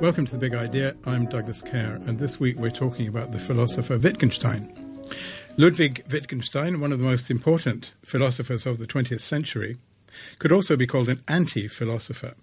Welcome 0.00 0.26
to 0.26 0.32
The 0.32 0.38
Big 0.38 0.54
Idea. 0.54 0.96
I'm 1.06 1.26
Douglas 1.26 1.62
Kerr, 1.62 2.00
and 2.04 2.18
this 2.18 2.40
week 2.40 2.58
we're 2.58 2.70
talking 2.70 3.06
about 3.06 3.30
the 3.30 3.38
philosopher 3.38 3.96
Wittgenstein. 3.96 4.76
Ludwig 5.56 6.04
Wittgenstein, 6.10 6.80
one 6.80 6.92
of 6.92 6.98
the 6.98 7.04
most 7.04 7.30
important 7.30 7.94
philosophers 8.04 8.66
of 8.66 8.78
the 8.78 8.88
20th 8.88 9.20
century, 9.20 9.76
could 10.40 10.50
also 10.50 10.76
be 10.76 10.86
called 10.86 11.08
an 11.08 11.22
anti 11.28 11.68
philosopher. 11.68 12.34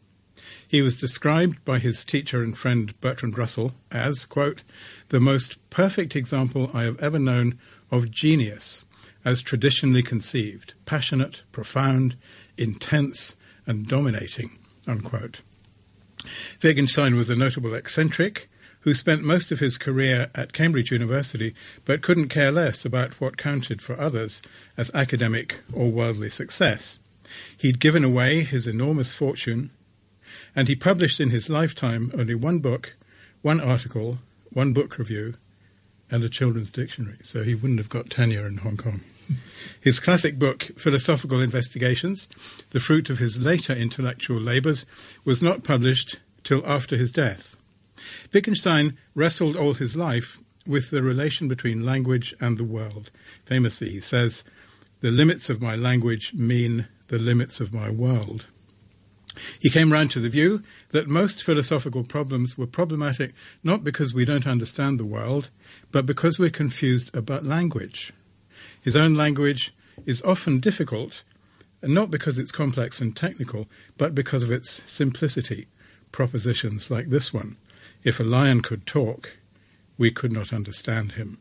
He 0.66 0.82
was 0.82 1.00
described 1.00 1.64
by 1.66 1.80
his 1.80 2.06
teacher 2.06 2.42
and 2.42 2.58
friend 2.58 3.00
Bertrand 3.02 3.38
Russell 3.38 3.74
as, 3.92 4.26
quote, 4.26 4.64
the 5.10 5.20
most 5.20 5.58
perfect 5.70 6.16
example 6.16 6.72
I 6.74 6.84
have 6.84 7.00
ever 7.00 7.20
known 7.20 7.60
of 7.92 8.10
genius 8.10 8.86
as 9.26 9.42
traditionally 9.42 10.04
conceived, 10.04 10.74
passionate, 10.86 11.44
profound, 11.52 12.16
intense, 12.58 13.36
and 13.68 13.88
dominating, 13.88 14.58
unquote. 14.88 15.42
Wittgenstein 16.62 17.16
was 17.16 17.30
a 17.30 17.36
notable 17.36 17.74
eccentric 17.74 18.50
who 18.82 18.94
spent 18.94 19.24
most 19.24 19.52
of 19.52 19.60
his 19.60 19.78
career 19.78 20.30
at 20.34 20.54
Cambridge 20.54 20.92
University 20.92 21.54
but 21.86 22.02
couldn't 22.02 22.30
care 22.30 22.52
less 22.52 22.84
about 22.84 23.20
what 23.22 23.38
counted 23.38 23.82
for 23.82 24.00
others 24.00 24.42
as 24.76 24.94
academic 24.94 25.62
or 25.74 25.90
worldly 25.90 26.30
success. 26.30 27.00
He'd 27.58 27.80
given 27.80 28.04
away 28.04 28.44
his 28.44 28.68
enormous 28.68 29.14
fortune, 29.14 29.72
and 30.56 30.68
he 30.68 30.76
published 30.76 31.20
in 31.20 31.30
his 31.30 31.50
lifetime 31.50 32.12
only 32.18 32.36
one 32.36 32.60
book, 32.60 32.96
one 33.42 33.62
article, 33.62 34.20
one 34.52 34.74
book 34.74 34.98
review, 34.98 35.36
and 36.12 36.24
a 36.24 36.30
children's 36.30 36.70
dictionary, 36.70 37.18
so 37.24 37.42
he 37.44 37.56
wouldn't 37.56 37.80
have 37.80 37.90
got 37.90 38.10
tenure 38.10 38.46
in 38.46 38.58
Hong 38.58 38.78
Kong. 38.78 39.02
His 39.82 40.00
classic 40.00 40.38
book, 40.38 40.64
Philosophical 40.78 41.42
Investigations, 41.42 42.28
the 42.72 42.80
fruit 42.80 43.10
of 43.10 43.20
his 43.20 43.40
later 43.40 43.74
intellectual 43.74 44.40
labours, 44.40 44.86
was 45.24 45.42
not 45.42 45.64
published 45.64 46.20
till 46.44 46.66
after 46.68 46.98
his 46.98 47.12
death. 47.12 47.56
Wittgenstein 48.34 48.98
wrestled 49.16 49.56
all 49.56 49.74
his 49.74 49.96
life 49.96 50.40
with 50.68 50.90
the 50.90 51.02
relation 51.02 51.48
between 51.48 51.86
language 51.86 52.36
and 52.40 52.58
the 52.58 52.64
world. 52.64 53.10
Famously, 53.46 53.90
he 53.90 54.00
says, 54.00 54.44
The 55.00 55.12
limits 55.12 55.50
of 55.50 55.62
my 55.62 55.76
language 55.76 56.34
mean 56.34 56.88
the 57.08 57.20
limits 57.20 57.60
of 57.60 57.74
my 57.74 57.90
world. 57.90 58.48
He 59.60 59.70
came 59.70 59.92
round 59.92 60.12
to 60.12 60.20
the 60.20 60.30
view 60.30 60.64
that 60.90 61.08
most 61.08 61.44
philosophical 61.44 62.04
problems 62.04 62.58
were 62.58 62.68
problematic 62.68 63.34
not 63.64 63.84
because 63.84 64.14
we 64.14 64.26
don't 64.26 64.48
understand 64.48 65.00
the 65.00 65.06
world, 65.06 65.50
but 65.92 66.06
because 66.06 66.38
we're 66.38 66.50
confused 66.50 67.16
about 67.16 67.46
language. 67.46 68.14
His 68.82 68.96
own 68.96 69.16
language 69.16 69.74
is 70.06 70.22
often 70.24 70.60
difficult, 70.60 71.24
and 71.82 71.94
not 71.94 72.12
because 72.12 72.38
it's 72.38 72.52
complex 72.52 73.02
and 73.02 73.16
technical, 73.16 73.68
but 73.98 74.16
because 74.16 74.44
of 74.44 74.52
its 74.52 74.84
simplicity. 74.92 75.68
Propositions 76.12 76.92
like 76.92 77.10
this 77.10 77.34
one 77.34 77.58
If 78.04 78.20
a 78.20 78.24
lion 78.24 78.62
could 78.62 78.86
talk, 78.86 79.38
we 79.98 80.12
could 80.12 80.32
not 80.32 80.52
understand 80.52 81.14
him. 81.14 81.38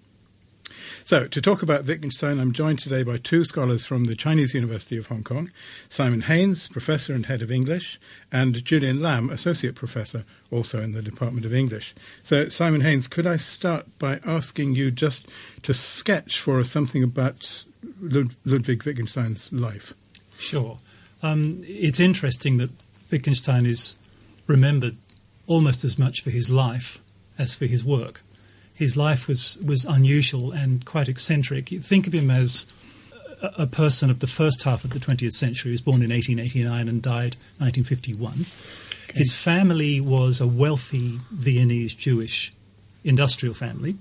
So, 1.05 1.27
to 1.27 1.41
talk 1.41 1.62
about 1.62 1.86
Wittgenstein, 1.86 2.38
I'm 2.38 2.52
joined 2.52 2.78
today 2.78 3.02
by 3.02 3.19
two 3.19 3.44
scholars 3.44 3.84
from 3.84 4.05
the 4.05 4.14
Chinese 4.14 4.55
University 4.55 4.96
of 4.96 5.08
Hong 5.08 5.22
Kong 5.22 5.50
Simon 5.88 6.22
Haines, 6.22 6.69
Professor 6.69 7.14
and 7.14 7.27
Head 7.27 7.42
of 7.42 7.50
English, 7.50 8.00
and 8.30 8.64
Julian 8.64 9.02
Lamb, 9.02 9.30
Associate 9.30 9.74
Professor, 9.74 10.24
also 10.50 10.80
in 10.80 10.92
the 10.92 11.02
Department 11.02 11.46
of 11.46 11.55
English. 11.55 11.94
So, 12.22 12.48
Simon 12.48 12.80
Haines, 12.83 13.08
could 13.08 13.27
I 13.27 13.36
start 13.36 13.86
by 13.98 14.20
asking 14.24 14.74
you 14.74 14.91
just 14.91 15.27
to 15.62 15.74
sketch 15.74 16.41
for 16.41 16.58
us 16.58 16.70
something 16.70 17.02
about 17.02 17.64
Lud- 18.00 18.36
Ludwig 18.44 18.84
Wittgenstein's 18.84 19.52
life? 19.52 19.94
Sure. 20.38 20.78
Um, 21.22 21.62
it's 21.66 22.00
interesting 22.00 22.58
that 22.58 22.70
Wittgenstein 23.11 23.66
is 23.66 23.96
remembered 24.46 24.96
almost 25.46 25.84
as 25.84 25.98
much 25.98 26.22
for 26.22 26.30
his 26.30 26.50
life 26.50 27.00
as 27.38 27.55
for 27.55 27.66
his 27.66 27.84
work 27.84 28.22
his 28.81 28.97
life 28.97 29.28
was, 29.28 29.59
was 29.62 29.84
unusual 29.84 30.53
and 30.53 30.86
quite 30.86 31.06
eccentric. 31.06 31.70
You 31.70 31.81
think 31.81 32.06
of 32.06 32.14
him 32.14 32.31
as 32.31 32.64
a, 33.42 33.64
a 33.64 33.67
person 33.67 34.08
of 34.08 34.20
the 34.20 34.27
first 34.27 34.63
half 34.63 34.85
of 34.85 34.91
the 34.91 34.98
20th 34.98 35.33
century. 35.33 35.68
He 35.68 35.74
was 35.74 35.83
born 35.83 36.01
in 36.01 36.08
1889 36.08 36.89
and 36.89 37.02
died 37.02 37.36
1951. 37.58 38.33
Okay. 38.33 39.19
His 39.19 39.35
family 39.35 40.01
was 40.01 40.40
a 40.40 40.46
wealthy 40.46 41.20
Viennese 41.30 41.92
Jewish 41.92 42.55
industrial 43.05 43.55
family 43.55 43.96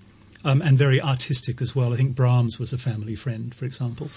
um, 0.45 0.61
and 0.61 0.77
very 0.77 1.01
artistic 1.01 1.61
as 1.61 1.75
well. 1.75 1.93
I 1.93 1.97
think 1.97 2.15
Brahms 2.15 2.57
was 2.57 2.71
a 2.71 2.77
family 2.77 3.15
friend, 3.15 3.53
for 3.53 3.65
example. 3.65 4.09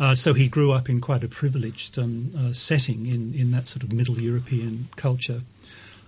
Uh, 0.00 0.14
so 0.14 0.32
he 0.32 0.48
grew 0.48 0.72
up 0.72 0.88
in 0.88 1.02
quite 1.02 1.22
a 1.22 1.28
privileged 1.28 1.98
um, 1.98 2.30
uh, 2.34 2.54
setting 2.54 3.04
in, 3.04 3.34
in 3.34 3.50
that 3.50 3.68
sort 3.68 3.82
of 3.82 3.92
Middle 3.92 4.18
European 4.18 4.88
culture. 4.96 5.42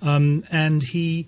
Um, 0.01 0.45
and 0.51 0.83
he 0.83 1.27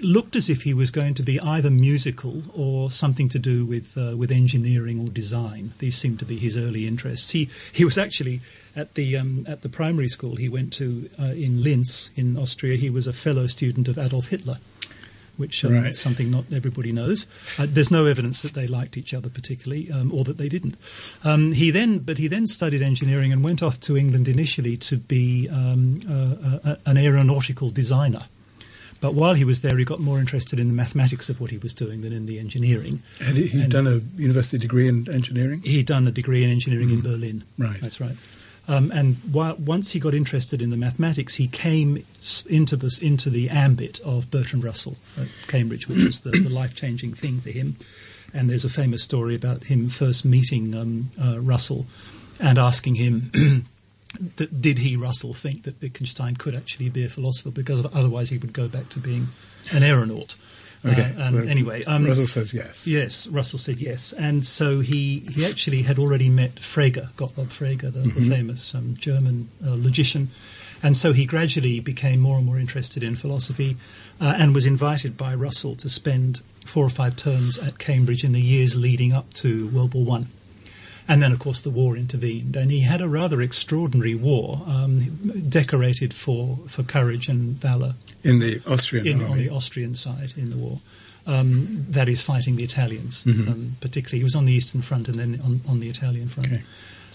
looked 0.00 0.36
as 0.36 0.50
if 0.50 0.62
he 0.62 0.74
was 0.74 0.90
going 0.90 1.14
to 1.14 1.22
be 1.22 1.40
either 1.40 1.70
musical 1.70 2.42
or 2.52 2.90
something 2.90 3.28
to 3.30 3.38
do 3.38 3.64
with 3.64 3.96
uh, 3.96 4.16
with 4.16 4.30
engineering 4.30 5.00
or 5.00 5.08
design. 5.08 5.72
These 5.78 5.96
seemed 5.96 6.18
to 6.20 6.24
be 6.24 6.36
his 6.36 6.56
early 6.56 6.86
interests. 6.86 7.30
He 7.30 7.48
he 7.72 7.84
was 7.84 7.96
actually 7.98 8.40
at 8.74 8.94
the 8.94 9.16
um, 9.16 9.44
at 9.48 9.62
the 9.62 9.68
primary 9.68 10.08
school 10.08 10.36
he 10.36 10.48
went 10.48 10.72
to 10.74 11.08
uh, 11.20 11.24
in 11.26 11.62
Linz 11.62 12.10
in 12.16 12.36
Austria. 12.36 12.76
He 12.76 12.90
was 12.90 13.06
a 13.06 13.12
fellow 13.12 13.46
student 13.46 13.88
of 13.88 13.98
Adolf 13.98 14.28
Hitler. 14.28 14.58
Which 15.36 15.66
um, 15.66 15.74
right. 15.74 15.90
is 15.90 16.00
something 16.00 16.30
not 16.30 16.50
everybody 16.50 16.92
knows. 16.92 17.26
Uh, 17.58 17.66
there's 17.68 17.90
no 17.90 18.06
evidence 18.06 18.40
that 18.40 18.54
they 18.54 18.66
liked 18.66 18.96
each 18.96 19.12
other 19.12 19.28
particularly, 19.28 19.92
um, 19.92 20.10
or 20.10 20.24
that 20.24 20.38
they 20.38 20.48
didn't. 20.48 20.76
Um, 21.24 21.52
he 21.52 21.70
then, 21.70 21.98
but 21.98 22.16
he 22.16 22.26
then 22.26 22.46
studied 22.46 22.80
engineering 22.80 23.34
and 23.34 23.44
went 23.44 23.62
off 23.62 23.78
to 23.80 23.98
England 23.98 24.28
initially 24.28 24.78
to 24.78 24.96
be 24.96 25.46
um, 25.50 26.00
uh, 26.08 26.70
uh, 26.70 26.76
an 26.86 26.96
aeronautical 26.96 27.68
designer. 27.68 28.22
But 29.00 29.14
while 29.14 29.34
he 29.34 29.44
was 29.44 29.60
there, 29.60 29.76
he 29.76 29.84
got 29.84 30.00
more 30.00 30.18
interested 30.18 30.58
in 30.58 30.68
the 30.68 30.74
mathematics 30.74 31.28
of 31.28 31.40
what 31.40 31.50
he 31.50 31.58
was 31.58 31.74
doing 31.74 32.02
than 32.02 32.12
in 32.12 32.26
the 32.26 32.38
engineering. 32.38 33.02
Had 33.20 33.36
he 33.36 33.60
and 33.60 33.70
done 33.70 33.86
a 33.86 34.00
university 34.20 34.58
degree 34.58 34.88
in 34.88 35.08
engineering? 35.12 35.60
He'd 35.62 35.86
done 35.86 36.06
a 36.06 36.10
degree 36.10 36.44
in 36.44 36.50
engineering 36.50 36.88
mm. 36.88 36.94
in 36.94 37.00
Berlin. 37.02 37.44
Right. 37.58 37.80
That's 37.80 38.00
right. 38.00 38.16
Um, 38.68 38.90
and 38.90 39.16
while, 39.30 39.54
once 39.56 39.92
he 39.92 40.00
got 40.00 40.12
interested 40.12 40.60
in 40.60 40.70
the 40.70 40.76
mathematics, 40.76 41.36
he 41.36 41.46
came 41.46 42.04
into 42.48 42.76
this 42.76 42.98
into 42.98 43.30
the 43.30 43.48
ambit 43.48 44.00
of 44.00 44.30
Bertrand 44.30 44.64
Russell 44.64 44.96
at 45.20 45.28
Cambridge, 45.46 45.86
which 45.88 46.02
was 46.02 46.20
the, 46.20 46.30
the 46.30 46.50
life 46.50 46.74
changing 46.74 47.12
thing 47.14 47.40
for 47.40 47.50
him. 47.50 47.76
And 48.34 48.50
there's 48.50 48.64
a 48.64 48.70
famous 48.70 49.02
story 49.02 49.34
about 49.34 49.64
him 49.64 49.88
first 49.88 50.24
meeting 50.24 50.74
um, 50.74 51.10
uh, 51.22 51.40
Russell 51.40 51.86
and 52.40 52.58
asking 52.58 52.96
him 52.96 53.30
that 54.36 54.60
did 54.60 54.78
he 54.78 54.96
Russell 54.96 55.34
think 55.34 55.64
that 55.64 55.80
Wittgenstein 55.80 56.36
could 56.36 56.54
actually 56.54 56.88
be 56.88 57.04
a 57.04 57.08
philosopher 57.08 57.50
because 57.50 57.84
otherwise 57.94 58.30
he 58.30 58.38
would 58.38 58.52
go 58.52 58.68
back 58.68 58.88
to 58.90 58.98
being 58.98 59.28
an 59.72 59.82
aeronaut. 59.82 60.36
Okay. 60.84 61.02
Uh, 61.02 61.22
and 61.22 61.36
well, 61.36 61.48
anyway, 61.48 61.84
um, 61.84 62.06
Russell 62.06 62.26
says 62.26 62.54
yes. 62.54 62.86
Yes, 62.86 63.26
Russell 63.28 63.58
said 63.58 63.78
yes, 63.78 64.12
and 64.12 64.44
so 64.44 64.80
he, 64.80 65.20
he 65.20 65.44
actually 65.44 65.82
had 65.82 65.98
already 65.98 66.28
met 66.28 66.56
Frege, 66.56 67.08
Gottlob 67.14 67.46
Frege, 67.46 67.80
the, 67.80 68.00
mm-hmm. 68.00 68.20
the 68.20 68.36
famous 68.36 68.74
um, 68.74 68.94
German 68.94 69.48
uh, 69.66 69.70
logician, 69.70 70.28
and 70.82 70.96
so 70.96 71.12
he 71.12 71.26
gradually 71.26 71.80
became 71.80 72.20
more 72.20 72.36
and 72.36 72.46
more 72.46 72.58
interested 72.58 73.02
in 73.02 73.16
philosophy, 73.16 73.76
uh, 74.20 74.34
and 74.38 74.54
was 74.54 74.66
invited 74.66 75.16
by 75.16 75.34
Russell 75.34 75.74
to 75.76 75.88
spend 75.88 76.38
four 76.64 76.84
or 76.84 76.90
five 76.90 77.16
terms 77.16 77.58
at 77.58 77.78
Cambridge 77.78 78.22
in 78.22 78.32
the 78.32 78.40
years 78.40 78.76
leading 78.76 79.12
up 79.12 79.32
to 79.34 79.68
World 79.68 79.94
War 79.94 80.04
One. 80.04 80.28
And 81.08 81.22
then, 81.22 81.32
of 81.32 81.38
course, 81.38 81.60
the 81.60 81.70
war 81.70 81.96
intervened, 81.96 82.56
and 82.56 82.70
he 82.70 82.80
had 82.80 83.00
a 83.00 83.08
rather 83.08 83.40
extraordinary 83.40 84.16
war, 84.16 84.62
um, 84.66 85.00
decorated 85.48 86.12
for, 86.12 86.56
for 86.66 86.82
courage 86.82 87.28
and 87.28 87.54
valour 87.54 87.94
in 88.24 88.40
the 88.40 88.60
Austrian 88.66 89.06
in, 89.06 89.22
on 89.22 89.38
the 89.38 89.48
Austrian 89.48 89.94
side 89.94 90.34
in 90.36 90.50
the 90.50 90.56
war. 90.56 90.80
Um, 91.28 91.86
that 91.90 92.08
is 92.08 92.22
fighting 92.22 92.56
the 92.56 92.64
Italians, 92.64 93.24
mm-hmm. 93.24 93.50
um, 93.50 93.76
particularly. 93.80 94.18
He 94.18 94.24
was 94.24 94.36
on 94.36 94.44
the 94.44 94.52
Eastern 94.52 94.82
Front 94.82 95.08
and 95.08 95.16
then 95.16 95.40
on, 95.44 95.60
on 95.68 95.80
the 95.80 95.88
Italian 95.88 96.28
front. 96.28 96.52
Okay. 96.52 96.62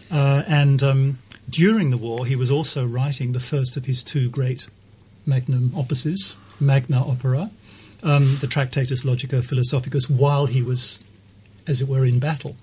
Uh, 0.10 0.44
and 0.48 0.84
um, 0.84 1.20
during 1.50 1.92
the 1.92 1.98
war, 1.98 2.26
he 2.26 2.36
was 2.36 2.52
also 2.52 2.86
writing 2.86 3.32
the 3.32 3.40
first 3.40 3.78
of 3.78 3.86
his 3.86 4.04
two 4.04 4.30
great 4.30 4.68
magnum 5.26 5.70
opuses, 5.70 6.36
Magna 6.60 7.06
Opera, 7.06 7.52
um, 8.04 8.38
the 8.42 8.48
Tractatus 8.48 9.04
Logico 9.06 9.42
Philosophicus, 9.42 10.10
while 10.10 10.46
he 10.46 10.62
was, 10.62 11.04
as 11.68 11.82
it 11.82 11.88
were, 11.88 12.06
in 12.06 12.20
battle. 12.20 12.56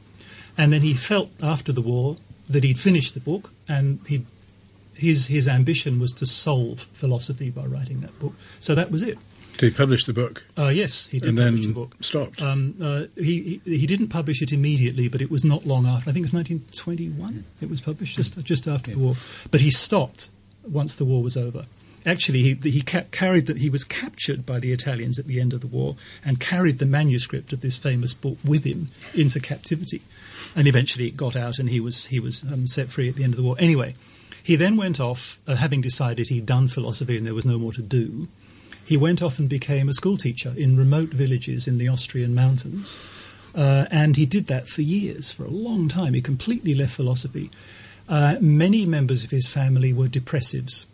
And 0.58 0.72
then 0.72 0.82
he 0.82 0.92
felt 0.92 1.30
after 1.42 1.72
the 1.72 1.80
war 1.80 2.16
that 2.48 2.64
he'd 2.64 2.78
finished 2.78 3.14
the 3.14 3.20
book 3.20 3.52
and 3.68 4.00
he 4.06 4.26
his 4.94 5.28
his 5.28 5.46
ambition 5.46 6.00
was 6.00 6.12
to 6.14 6.26
solve 6.26 6.80
philosophy 6.92 7.50
by 7.50 7.64
writing 7.64 8.00
that 8.00 8.18
book. 8.18 8.34
So 8.58 8.74
that 8.74 8.90
was 8.90 9.02
it. 9.02 9.16
Did 9.58 9.72
he 9.72 9.76
publish 9.76 10.04
the 10.06 10.12
book? 10.12 10.44
Uh, 10.56 10.68
yes, 10.68 11.06
he 11.06 11.18
did 11.18 11.30
and 11.30 11.38
publish 11.38 11.66
the 11.66 11.72
book. 11.72 11.96
Stopped. 12.00 12.40
Um, 12.40 12.76
uh, 12.80 13.04
he, 13.16 13.60
he, 13.64 13.78
he 13.78 13.86
didn't 13.88 14.08
publish 14.08 14.40
it 14.40 14.52
immediately, 14.52 15.08
but 15.08 15.20
it 15.20 15.32
was 15.32 15.44
not 15.44 15.66
long 15.66 15.84
after. 15.84 16.10
I 16.10 16.12
think 16.12 16.24
it 16.24 16.32
was 16.32 16.34
1921. 16.34 17.44
It 17.60 17.68
was 17.68 17.80
published 17.80 18.16
just 18.16 18.44
just 18.44 18.66
after 18.66 18.90
the 18.92 18.98
war. 18.98 19.16
But 19.50 19.60
he 19.60 19.70
stopped 19.70 20.30
once 20.64 20.94
the 20.96 21.04
war 21.04 21.22
was 21.22 21.36
over. 21.36 21.66
Actually, 22.08 22.42
he, 22.42 22.54
he 22.70 22.80
ca- 22.80 23.04
carried 23.10 23.46
that 23.46 23.58
he 23.58 23.70
was 23.70 23.84
captured 23.84 24.44
by 24.44 24.58
the 24.58 24.72
Italians 24.72 25.18
at 25.18 25.26
the 25.26 25.40
end 25.40 25.52
of 25.52 25.60
the 25.60 25.66
war 25.66 25.96
and 26.24 26.40
carried 26.40 26.78
the 26.78 26.86
manuscript 26.86 27.52
of 27.52 27.60
this 27.60 27.76
famous 27.76 28.14
book 28.14 28.38
with 28.44 28.64
him 28.64 28.88
into 29.14 29.38
captivity 29.38 30.02
and 30.54 30.66
eventually 30.66 31.06
it 31.06 31.16
got 31.16 31.36
out, 31.36 31.58
and 31.58 31.68
he 31.68 31.80
was 31.80 32.06
he 32.06 32.20
was 32.20 32.44
um, 32.50 32.66
set 32.66 32.88
free 32.90 33.08
at 33.08 33.16
the 33.16 33.24
end 33.24 33.34
of 33.34 33.38
the 33.38 33.42
war. 33.42 33.56
Anyway, 33.58 33.94
he 34.42 34.56
then 34.56 34.76
went 34.76 35.00
off, 35.00 35.40
uh, 35.46 35.56
having 35.56 35.80
decided 35.80 36.28
he'd 36.28 36.46
done 36.46 36.68
philosophy 36.68 37.16
and 37.16 37.26
there 37.26 37.34
was 37.34 37.46
no 37.46 37.58
more 37.58 37.72
to 37.72 37.82
do. 37.82 38.28
he 38.84 38.96
went 38.96 39.20
off 39.22 39.38
and 39.38 39.50
became 39.50 39.88
a 39.88 39.92
schoolteacher 39.92 40.54
in 40.56 40.74
remote 40.74 41.10
villages 41.10 41.68
in 41.68 41.76
the 41.76 41.88
Austrian 41.88 42.34
mountains. 42.34 42.96
Uh, 43.54 43.84
and 43.90 44.16
he 44.16 44.24
did 44.24 44.46
that 44.46 44.66
for 44.66 44.80
years, 44.80 45.30
for 45.30 45.44
a 45.44 45.50
long 45.50 45.88
time. 45.88 46.14
He 46.14 46.22
completely 46.22 46.74
left 46.74 46.94
philosophy. 46.94 47.50
Uh, 48.08 48.36
many 48.40 48.86
members 48.86 49.24
of 49.24 49.30
his 49.30 49.46
family 49.46 49.92
were 49.92 50.06
depressives. 50.08 50.86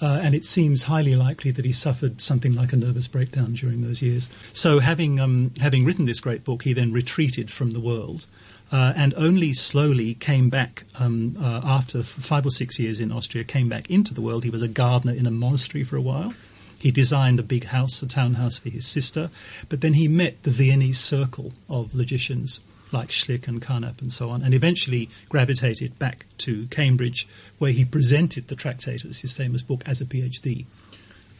Uh, 0.00 0.20
and 0.22 0.34
it 0.34 0.44
seems 0.44 0.84
highly 0.84 1.16
likely 1.16 1.50
that 1.50 1.64
he 1.64 1.72
suffered 1.72 2.20
something 2.20 2.54
like 2.54 2.72
a 2.72 2.76
nervous 2.76 3.08
breakdown 3.08 3.54
during 3.54 3.82
those 3.82 4.00
years. 4.00 4.28
So, 4.52 4.78
having 4.78 5.18
um, 5.18 5.52
having 5.60 5.84
written 5.84 6.04
this 6.04 6.20
great 6.20 6.44
book, 6.44 6.62
he 6.62 6.72
then 6.72 6.92
retreated 6.92 7.50
from 7.50 7.72
the 7.72 7.80
world, 7.80 8.26
uh, 8.70 8.92
and 8.96 9.12
only 9.16 9.52
slowly 9.52 10.14
came 10.14 10.50
back 10.50 10.84
um, 11.00 11.36
uh, 11.40 11.62
after 11.64 12.02
five 12.02 12.46
or 12.46 12.50
six 12.50 12.78
years 12.78 13.00
in 13.00 13.10
Austria. 13.10 13.42
Came 13.42 13.68
back 13.68 13.90
into 13.90 14.14
the 14.14 14.20
world. 14.20 14.44
He 14.44 14.50
was 14.50 14.62
a 14.62 14.68
gardener 14.68 15.14
in 15.14 15.26
a 15.26 15.32
monastery 15.32 15.82
for 15.82 15.96
a 15.96 16.02
while. 16.02 16.32
He 16.78 16.92
designed 16.92 17.40
a 17.40 17.42
big 17.42 17.64
house, 17.64 18.00
a 18.02 18.06
townhouse 18.06 18.58
for 18.58 18.68
his 18.68 18.86
sister, 18.86 19.30
but 19.68 19.80
then 19.80 19.94
he 19.94 20.06
met 20.06 20.44
the 20.44 20.52
Viennese 20.52 21.00
circle 21.00 21.52
of 21.68 21.92
logicians 21.92 22.60
like 22.92 23.08
Schlick 23.08 23.48
and 23.48 23.60
Carnap 23.60 24.00
and 24.00 24.12
so 24.12 24.30
on, 24.30 24.42
and 24.42 24.54
eventually 24.54 25.08
gravitated 25.28 25.98
back 25.98 26.26
to 26.38 26.66
Cambridge, 26.68 27.28
where 27.58 27.72
he 27.72 27.84
presented 27.84 28.48
the 28.48 28.56
Tractatus, 28.56 29.20
his 29.20 29.32
famous 29.32 29.62
book, 29.62 29.82
as 29.86 30.00
a 30.00 30.04
PhD. 30.04 30.66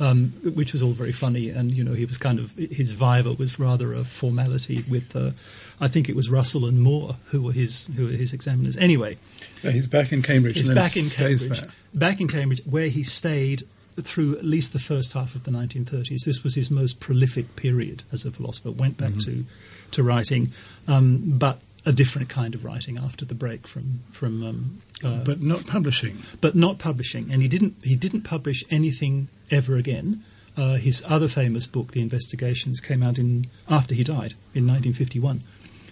Um, 0.01 0.29
which 0.55 0.73
was 0.73 0.81
all 0.81 0.93
very 0.93 1.11
funny, 1.11 1.49
and 1.49 1.73
you 1.73 1.83
know 1.83 1.93
he 1.93 2.05
was 2.05 2.19
kind 2.19 2.39
of 2.39 2.55
his 2.55 2.93
viva 2.93 3.33
was 3.33 3.59
rather 3.59 3.93
a 3.93 4.05
formality 4.05 4.85
with, 4.89 5.17
uh, 5.17 5.33
I 5.81 5.89
think 5.89 6.09
it 6.09 6.15
was 6.15 6.31
Russell 6.31 6.67
and 6.67 6.81
Moore 6.81 7.17
who 7.31 7.43
were 7.43 7.53
his 7.53 7.91
who 7.97 8.05
were 8.05 8.13
his 8.13 8.33
examiners. 8.33 8.77
Anyway, 8.77 9.19
so 9.61 9.73
he's 9.73 9.89
back 9.89 10.13
in 10.13 10.23
Cambridge. 10.23 10.55
He's 10.55 10.73
back 10.73 10.97
in 10.97 11.09
Cambridge. 11.11 11.61
There. 11.61 11.71
Back 11.95 12.21
in 12.21 12.29
Cambridge, 12.29 12.63
where 12.65 12.87
he 12.87 13.03
stayed 13.03 13.65
through 14.03 14.37
at 14.37 14.45
least 14.45 14.73
the 14.73 14.79
first 14.79 15.13
half 15.13 15.35
of 15.35 15.45
the 15.45 15.51
1930s. 15.51 16.25
This 16.25 16.45
was 16.45 16.55
his 16.55 16.71
most 16.71 17.01
prolific 17.01 17.57
period 17.57 18.03
as 18.13 18.25
a 18.25 18.31
philosopher. 18.31 18.71
Went 18.71 18.97
back 18.97 19.11
mm-hmm. 19.11 19.45
to 19.45 19.45
to 19.93 20.03
writing, 20.03 20.53
um, 20.87 21.23
but 21.39 21.61
a 21.87 21.93
different 21.93 22.29
kind 22.29 22.55
of 22.55 22.65
writing 22.65 22.99
after 22.99 23.25
the 23.25 23.35
break 23.35 23.67
from 23.67 24.01
from. 24.13 24.45
Um, 24.45 24.83
uh, 25.05 25.23
but 25.25 25.41
not 25.41 25.65
publishing. 25.67 26.19
But 26.41 26.55
not 26.55 26.79
publishing, 26.79 27.31
and 27.31 27.41
he 27.41 27.49
didn't 27.49 27.77
he 27.83 27.97
didn't 27.97 28.23
publish 28.23 28.65
anything 28.71 29.29
ever 29.51 29.77
again. 29.77 30.25
Uh, 30.57 30.75
his 30.75 31.05
other 31.07 31.29
famous 31.29 31.69
book, 31.69 31.93
The 31.93 32.01
Investigations, 32.03 32.81
came 32.81 33.01
out 33.01 33.17
in 33.17 33.47
after 33.71 33.95
he 33.95 34.03
died 34.03 34.35
in 34.55 34.67
1951. 34.67 35.43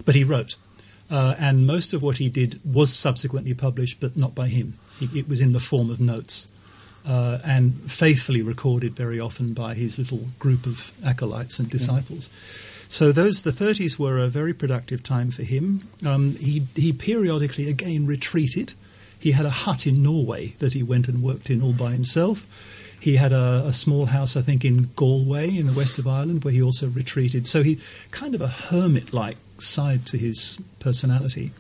But 0.05 0.17
he 0.17 0.25
wrote, 0.25 0.57
uh, 1.09 1.37
and 1.39 1.67
most 1.67 1.95
of 1.95 2.03
what 2.03 2.17
he 2.17 2.29
did 2.29 2.61
was 2.65 2.93
subsequently 2.93 3.55
published, 3.55 4.01
but 4.01 4.17
not 4.17 4.35
by 4.35 4.49
him. 4.49 4.77
He, 4.99 5.21
it 5.21 5.29
was 5.29 5.41
in 5.41 5.53
the 5.53 5.61
form 5.61 5.89
of 5.89 6.01
notes. 6.01 6.49
Uh, 7.09 7.39
and 7.45 7.89
faithfully 7.89 8.43
recorded 8.43 8.97
very 8.97 9.21
often 9.21 9.55
by 9.55 9.75
his 9.75 9.97
little 9.97 10.27
group 10.41 10.67
of 10.67 10.91
acolytes 11.05 11.61
and 11.61 11.71
disciples. 11.71 12.29
Yeah. 12.33 12.76
So 12.89 13.13
those 13.13 13.43
the 13.43 13.51
30s 13.51 13.99
were 13.99 14.19
a 14.19 14.29
very 14.29 14.55
productive 14.55 15.03
time 15.03 15.31
for 15.31 15.43
him. 15.43 15.89
Um, 16.05 16.35
he 16.37 16.67
he 16.75 16.93
periodically 16.93 17.69
again 17.69 18.07
retreated. 18.07 18.75
He 19.19 19.33
had 19.33 19.47
a 19.47 19.51
hut 19.51 19.87
in 19.87 20.03
Norway 20.03 20.49
that 20.59 20.73
he 20.73 20.83
went 20.83 21.09
and 21.09 21.23
worked 21.23 21.51
in 21.51 21.63
all 21.63 21.73
by 21.73 21.93
himself. 21.93 22.47
He 23.01 23.17
had 23.17 23.33
a, 23.33 23.63
a, 23.67 23.73
small 23.73 24.07
house, 24.07 24.37
I 24.37 24.41
think, 24.41 24.65
in 24.65 24.91
Galway 24.97 25.57
in 25.57 25.67
the 25.67 25.73
west 25.73 25.99
of 25.99 26.07
Ireland, 26.07 26.45
where 26.45 26.53
he 26.53 26.63
also 26.63 26.89
retreated. 26.89 27.47
So 27.47 27.63
he 27.63 27.79
kind 28.11 28.35
of 28.35 28.41
a 28.41 28.49
hermit-like 28.49 29.37
side 29.59 30.07
to 30.07 30.19
his 30.19 30.59
personality. 30.81 31.53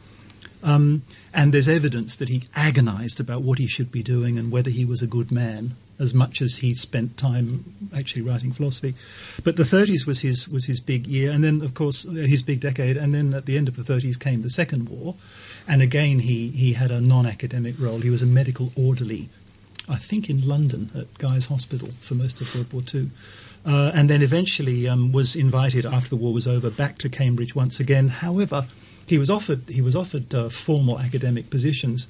Um, 0.67 1.05
and 1.33 1.55
there's 1.55 1.69
evidence 1.69 2.17
that 2.17 2.29
he 2.29 2.43
agonized 2.57 3.21
about 3.21 3.43
what 3.43 3.61
he 3.61 3.69
should 3.69 3.93
be 3.93 4.03
doing 4.03 4.37
and 4.37 4.51
whether 4.51 4.69
he 4.69 4.85
was 4.85 5.01
a 5.01 5.07
good 5.07 5.31
man 5.31 5.77
as 5.99 6.13
much 6.13 6.43
as 6.43 6.57
he 6.57 6.75
spent 6.75 7.17
time 7.17 7.65
actually 7.97 8.23
writing 8.23 8.53
philosophy. 8.53 8.95
But 9.45 9.57
the 9.57 9.63
30s 9.63 10.07
was 10.07 10.21
his 10.21 10.49
was 10.49 10.67
his 10.67 10.81
big 10.81 11.07
year, 11.07 11.31
and 11.31 11.45
then 11.45 11.63
of 11.63 11.73
course 11.73 12.03
his 12.03 12.43
big 12.43 12.61
decade, 12.61 12.97
and 12.97 13.15
then 13.15 13.33
at 13.33 13.47
the 13.47 13.57
end 13.57 13.69
of 13.69 13.77
the 13.77 13.83
30s 13.83 14.19
came 14.19 14.43
the 14.43 14.51
Second 14.51 14.89
War, 14.89 15.15
and 15.69 15.83
again 15.83 16.19
he 16.19 16.49
he 16.49 16.73
had 16.73 16.91
a 16.91 17.01
non-academic 17.01 17.77
role. 17.79 18.01
He 18.01 18.11
was 18.11 18.23
a 18.23 18.27
medical 18.27 18.73
orderly, 18.77 19.29
I 19.89 19.97
think 19.97 20.29
in 20.29 20.47
London 20.47 20.91
at 20.97 21.17
Guy's 21.19 21.47
Hospital 21.47 21.91
for 22.01 22.17
most 22.17 22.41
of 22.41 22.53
World 22.55 22.73
War 22.73 22.83
II. 22.93 23.11
Uh, 23.65 23.91
and 23.95 24.09
then 24.09 24.23
eventually 24.23 24.89
um, 24.89 25.11
was 25.11 25.35
invited 25.35 25.85
after 25.85 26.09
the 26.09 26.17
war 26.17 26.33
was 26.33 26.47
over 26.47 26.71
back 26.71 26.99
to 26.99 27.09
Cambridge 27.09 27.55
once 27.57 27.81
again. 27.81 28.09
However, 28.09 28.67
he 29.07 29.19
was 29.19 29.31
offered 29.31 29.69
he 29.69 29.81
was 29.81 29.97
offered 29.97 30.35
uh, 30.35 30.49
formal 30.49 30.99
academic 30.99 31.51
positions, 31.51 32.09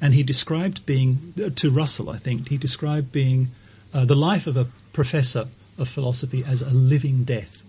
and 0.00 0.14
he 0.14 0.22
described 0.22 0.86
being 0.86 1.34
uh, 1.42 1.50
to 1.56 1.70
Russell, 1.70 2.10
I 2.10 2.18
think, 2.18 2.48
he 2.48 2.56
described 2.56 3.12
being 3.12 3.48
uh, 3.92 4.04
the 4.04 4.16
life 4.16 4.46
of 4.46 4.56
a 4.56 4.66
professor 4.92 5.46
of 5.78 5.88
philosophy 5.88 6.44
as 6.46 6.62
a 6.62 6.70
living 6.74 7.24
death. 7.24 7.62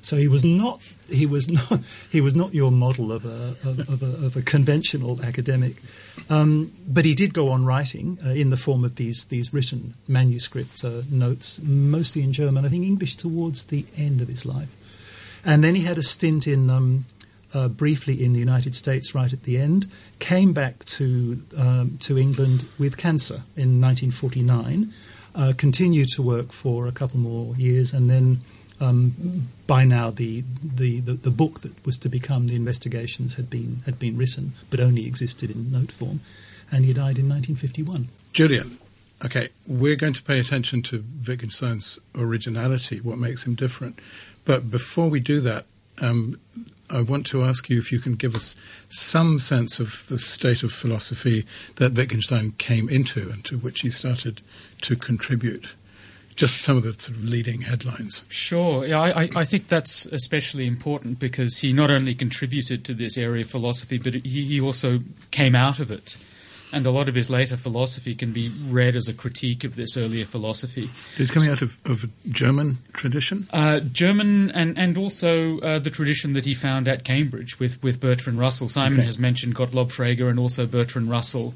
So 0.00 0.16
he 0.16 0.28
was 0.28 0.44
not 0.44 0.80
he 1.08 1.26
was 1.26 1.48
not 1.70 1.80
he 2.10 2.20
was 2.20 2.34
not 2.34 2.54
your 2.54 2.70
model 2.70 3.12
of 3.12 3.24
a 3.24 3.56
of, 3.68 3.88
of 3.88 4.02
a, 4.02 4.26
of 4.26 4.36
a 4.36 4.42
conventional 4.42 5.22
academic, 5.22 5.76
um, 6.30 6.72
but 6.88 7.04
he 7.04 7.14
did 7.14 7.34
go 7.34 7.48
on 7.48 7.64
writing 7.64 8.18
uh, 8.24 8.30
in 8.30 8.50
the 8.50 8.56
form 8.56 8.84
of 8.84 8.96
these 8.96 9.26
these 9.26 9.52
written 9.52 9.94
manuscript 10.08 10.84
uh, 10.84 11.02
notes, 11.10 11.60
mostly 11.62 12.22
in 12.22 12.32
German. 12.32 12.64
I 12.64 12.68
think 12.68 12.84
English 12.84 13.16
towards 13.16 13.64
the 13.64 13.84
end 13.96 14.20
of 14.20 14.28
his 14.28 14.46
life, 14.46 14.74
and 15.44 15.62
then 15.62 15.74
he 15.74 15.82
had 15.82 15.98
a 15.98 16.02
stint 16.02 16.46
in 16.46 16.70
um, 16.70 17.06
uh, 17.54 17.68
briefly 17.68 18.22
in 18.22 18.32
the 18.32 18.38
United 18.38 18.74
States 18.74 19.14
right 19.14 19.32
at 19.32 19.42
the 19.44 19.58
end, 19.58 19.86
came 20.18 20.52
back 20.52 20.84
to, 20.84 21.42
um, 21.56 21.96
to 22.00 22.18
England 22.18 22.64
with 22.78 22.96
cancer 22.96 23.42
in 23.56 23.80
1949, 23.80 24.92
uh, 25.34 25.52
continued 25.56 26.08
to 26.08 26.22
work 26.22 26.52
for 26.52 26.86
a 26.86 26.92
couple 26.92 27.18
more 27.18 27.54
years, 27.56 27.92
and 27.92 28.10
then 28.10 28.40
um, 28.80 29.48
by 29.66 29.84
now 29.84 30.10
the, 30.10 30.44
the, 30.62 31.00
the, 31.00 31.12
the, 31.14 31.30
book 31.30 31.60
that 31.60 31.86
was 31.86 31.96
to 31.98 32.08
become 32.08 32.46
the 32.46 32.56
investigations 32.56 33.34
had 33.34 33.48
been, 33.48 33.80
had 33.86 33.98
been 33.98 34.16
written, 34.16 34.52
but 34.70 34.80
only 34.80 35.06
existed 35.06 35.50
in 35.50 35.72
note 35.72 35.92
form, 35.92 36.20
and 36.70 36.84
he 36.84 36.92
died 36.92 37.18
in 37.18 37.28
1951. 37.28 38.08
Julian, 38.32 38.78
okay, 39.24 39.48
we're 39.66 39.96
going 39.96 40.12
to 40.12 40.22
pay 40.22 40.38
attention 40.38 40.82
to 40.82 41.04
Wittgenstein's 41.26 41.98
originality, 42.14 43.00
what 43.00 43.18
makes 43.18 43.46
him 43.46 43.54
different. 43.54 43.98
But 44.44 44.70
before 44.70 45.10
we 45.10 45.20
do 45.20 45.40
that, 45.40 45.64
um, 46.00 46.38
I 46.90 47.02
want 47.02 47.26
to 47.26 47.42
ask 47.42 47.68
you 47.68 47.78
if 47.78 47.90
you 47.90 47.98
can 47.98 48.14
give 48.14 48.34
us 48.34 48.54
some 48.88 49.38
sense 49.38 49.80
of 49.80 50.06
the 50.08 50.18
state 50.18 50.62
of 50.62 50.72
philosophy 50.72 51.44
that 51.76 51.94
Wittgenstein 51.94 52.52
came 52.52 52.88
into 52.88 53.28
and 53.30 53.44
to 53.46 53.58
which 53.58 53.80
he 53.80 53.90
started 53.90 54.40
to 54.82 54.96
contribute. 54.96 55.74
Just 56.36 56.60
some 56.60 56.76
of 56.76 56.82
the 56.82 56.92
sort 56.92 57.16
of 57.16 57.24
leading 57.24 57.62
headlines. 57.62 58.22
Sure. 58.28 58.84
Yeah, 58.84 59.00
I, 59.00 59.28
I 59.34 59.44
think 59.44 59.68
that's 59.68 60.04
especially 60.06 60.66
important 60.66 61.18
because 61.18 61.58
he 61.58 61.72
not 61.72 61.90
only 61.90 62.14
contributed 62.14 62.84
to 62.84 62.94
this 62.94 63.16
area 63.16 63.42
of 63.42 63.50
philosophy, 63.50 63.96
but 63.96 64.14
he, 64.14 64.44
he 64.44 64.60
also 64.60 64.98
came 65.30 65.54
out 65.54 65.80
of 65.80 65.90
it 65.90 66.18
and 66.76 66.86
a 66.86 66.90
lot 66.90 67.08
of 67.08 67.14
his 67.14 67.30
later 67.30 67.56
philosophy 67.56 68.14
can 68.14 68.32
be 68.32 68.52
read 68.68 68.96
as 68.96 69.08
a 69.08 69.14
critique 69.14 69.64
of 69.64 69.76
this 69.76 69.96
earlier 69.96 70.26
philosophy. 70.26 70.90
It's 71.16 71.30
coming 71.30 71.48
out 71.48 71.62
of, 71.62 71.78
of 71.86 72.04
German 72.30 72.76
tradition? 72.92 73.46
Uh, 73.50 73.80
German 73.80 74.50
and, 74.50 74.76
and 74.76 74.98
also 74.98 75.58
uh, 75.60 75.78
the 75.78 75.88
tradition 75.88 76.34
that 76.34 76.44
he 76.44 76.52
found 76.52 76.86
at 76.86 77.02
Cambridge 77.02 77.58
with, 77.58 77.82
with 77.82 77.98
Bertrand 77.98 78.38
Russell. 78.38 78.68
Simon 78.68 78.98
okay. 78.98 79.06
has 79.06 79.18
mentioned 79.18 79.54
Gottlob 79.54 79.88
Frege 79.88 80.28
and 80.28 80.38
also 80.38 80.66
Bertrand 80.66 81.10
Russell. 81.10 81.54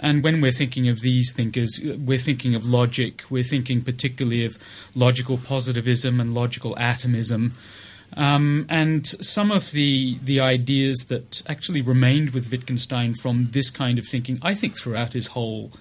And 0.00 0.24
when 0.24 0.40
we're 0.40 0.50
thinking 0.50 0.88
of 0.88 1.00
these 1.02 1.34
thinkers, 1.34 1.78
we're 1.98 2.18
thinking 2.18 2.54
of 2.54 2.64
logic, 2.64 3.22
we're 3.28 3.44
thinking 3.44 3.82
particularly 3.82 4.46
of 4.46 4.58
logical 4.94 5.36
positivism 5.36 6.20
and 6.20 6.34
logical 6.34 6.76
atomism. 6.78 7.52
Um, 8.16 8.66
and 8.68 9.06
some 9.06 9.50
of 9.50 9.72
the 9.72 10.18
the 10.22 10.40
ideas 10.40 11.06
that 11.08 11.42
actually 11.46 11.82
remained 11.82 12.30
with 12.30 12.50
Wittgenstein 12.50 13.14
from 13.14 13.50
this 13.50 13.70
kind 13.70 13.98
of 13.98 14.06
thinking, 14.06 14.38
I 14.42 14.54
think 14.54 14.78
throughout 14.78 15.14
his 15.14 15.28
whole 15.28 15.72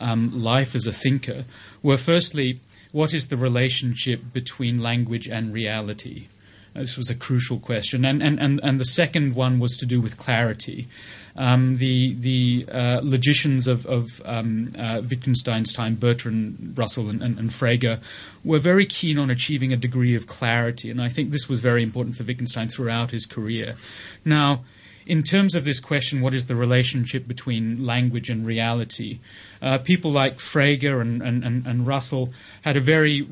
um, 0.00 0.42
life 0.42 0.74
as 0.74 0.86
a 0.86 0.92
thinker, 0.92 1.44
were 1.82 1.98
firstly, 1.98 2.60
what 2.92 3.12
is 3.12 3.28
the 3.28 3.36
relationship 3.36 4.32
between 4.32 4.80
language 4.80 5.28
and 5.28 5.52
reality? 5.52 6.28
This 6.74 6.96
was 6.96 7.08
a 7.08 7.14
crucial 7.14 7.58
question. 7.58 8.04
And, 8.04 8.22
and, 8.22 8.40
and, 8.40 8.60
and 8.62 8.80
the 8.80 8.84
second 8.84 9.34
one 9.34 9.60
was 9.60 9.76
to 9.76 9.86
do 9.86 10.00
with 10.00 10.16
clarity. 10.16 10.88
Um, 11.36 11.78
the 11.78 12.14
the 12.14 12.66
uh, 12.70 13.00
logicians 13.02 13.66
of, 13.66 13.86
of 13.86 14.22
um, 14.24 14.70
uh, 14.78 15.02
Wittgenstein's 15.08 15.72
time, 15.72 15.96
Bertrand 15.96 16.74
Russell 16.76 17.10
and, 17.10 17.20
and, 17.22 17.38
and, 17.40 17.50
Frege, 17.50 18.00
were 18.44 18.60
very 18.60 18.86
keen 18.86 19.18
on 19.18 19.30
achieving 19.30 19.72
a 19.72 19.76
degree 19.76 20.14
of 20.14 20.28
clarity, 20.28 20.90
and 20.90 21.02
I 21.02 21.08
think 21.08 21.30
this 21.30 21.48
was 21.48 21.58
very 21.58 21.82
important 21.82 22.16
for 22.16 22.22
Wittgenstein 22.22 22.68
throughout 22.68 23.10
his 23.10 23.26
career. 23.26 23.74
Now, 24.24 24.62
in 25.06 25.24
terms 25.24 25.56
of 25.56 25.64
this 25.64 25.80
question, 25.80 26.20
what 26.20 26.34
is 26.34 26.46
the 26.46 26.54
relationship 26.54 27.26
between 27.26 27.84
language 27.84 28.30
and 28.30 28.46
reality? 28.46 29.18
Uh, 29.60 29.78
people 29.78 30.12
like 30.12 30.36
Frege 30.36 31.00
and, 31.00 31.20
and, 31.20 31.44
and, 31.44 31.66
and 31.66 31.86
Russell 31.86 32.32
had 32.62 32.76
a 32.76 32.80
very 32.80 33.26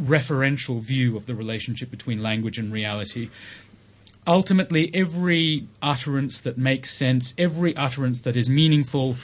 referential 0.00 0.80
view 0.80 1.16
of 1.16 1.26
the 1.26 1.34
relationship 1.34 1.90
between 1.90 2.22
language 2.22 2.58
and 2.58 2.72
reality 2.72 3.28
ultimately, 4.28 4.90
every 4.94 5.66
utterance 5.82 6.40
that 6.42 6.58
makes 6.58 6.92
sense, 6.92 7.34
every 7.38 7.74
utterance 7.76 8.20
that 8.20 8.36
is 8.36 8.48
meaningful, 8.48 9.16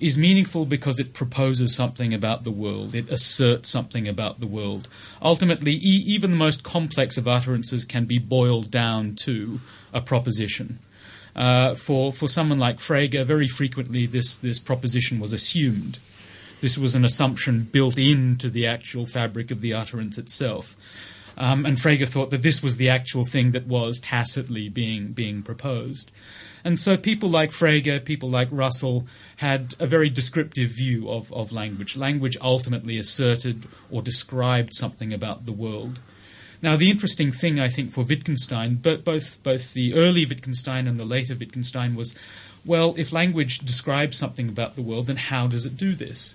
is 0.00 0.18
meaningful 0.18 0.66
because 0.66 0.98
it 0.98 1.14
proposes 1.14 1.74
something 1.74 2.12
about 2.12 2.44
the 2.44 2.50
world, 2.50 2.94
it 2.94 3.08
asserts 3.08 3.70
something 3.70 4.06
about 4.06 4.40
the 4.40 4.46
world. 4.46 4.88
Ultimately, 5.22 5.74
e- 5.74 6.04
even 6.06 6.32
the 6.32 6.36
most 6.36 6.62
complex 6.62 7.16
of 7.16 7.26
utterances 7.26 7.84
can 7.84 8.04
be 8.04 8.18
boiled 8.18 8.70
down 8.70 9.14
to 9.22 9.60
a 9.92 10.00
proposition. 10.00 10.80
Uh, 11.36 11.74
for, 11.76 12.12
for 12.12 12.28
someone 12.28 12.58
like 12.58 12.78
Frege, 12.78 13.24
very 13.24 13.46
frequently 13.46 14.06
this, 14.06 14.36
this 14.36 14.58
proposition 14.58 15.20
was 15.20 15.32
assumed. 15.32 15.98
This 16.60 16.76
was 16.76 16.94
an 16.94 17.04
assumption 17.04 17.68
built 17.70 17.98
into 17.98 18.50
the 18.50 18.66
actual 18.66 19.06
fabric 19.06 19.50
of 19.50 19.60
the 19.60 19.74
utterance 19.74 20.18
itself. 20.18 20.76
Um, 21.36 21.64
and 21.64 21.76
Frege 21.76 22.08
thought 22.08 22.30
that 22.30 22.42
this 22.42 22.62
was 22.62 22.76
the 22.76 22.88
actual 22.88 23.24
thing 23.24 23.52
that 23.52 23.66
was 23.66 24.00
tacitly 24.00 24.68
being, 24.68 25.12
being 25.12 25.42
proposed. 25.42 26.10
And 26.64 26.78
so 26.78 26.96
people 26.96 27.28
like 27.28 27.50
Frege, 27.50 28.04
people 28.04 28.28
like 28.28 28.48
Russell, 28.50 29.06
had 29.36 29.76
a 29.78 29.86
very 29.86 30.10
descriptive 30.10 30.70
view 30.70 31.08
of, 31.08 31.32
of 31.32 31.52
language. 31.52 31.96
Language 31.96 32.36
ultimately 32.40 32.98
asserted 32.98 33.68
or 33.88 34.02
described 34.02 34.74
something 34.74 35.12
about 35.12 35.46
the 35.46 35.52
world. 35.52 36.00
Now, 36.60 36.74
the 36.74 36.90
interesting 36.90 37.30
thing, 37.30 37.60
I 37.60 37.68
think, 37.68 37.92
for 37.92 38.02
Wittgenstein, 38.02 38.74
but 38.82 39.04
both, 39.04 39.40
both 39.44 39.74
the 39.74 39.94
early 39.94 40.26
Wittgenstein 40.26 40.88
and 40.88 40.98
the 40.98 41.04
later 41.04 41.36
Wittgenstein, 41.36 41.94
was 41.94 42.16
well, 42.64 42.94
if 42.98 43.12
language 43.12 43.60
describes 43.60 44.18
something 44.18 44.48
about 44.48 44.74
the 44.74 44.82
world, 44.82 45.06
then 45.06 45.16
how 45.16 45.46
does 45.46 45.64
it 45.64 45.76
do 45.76 45.94
this? 45.94 46.34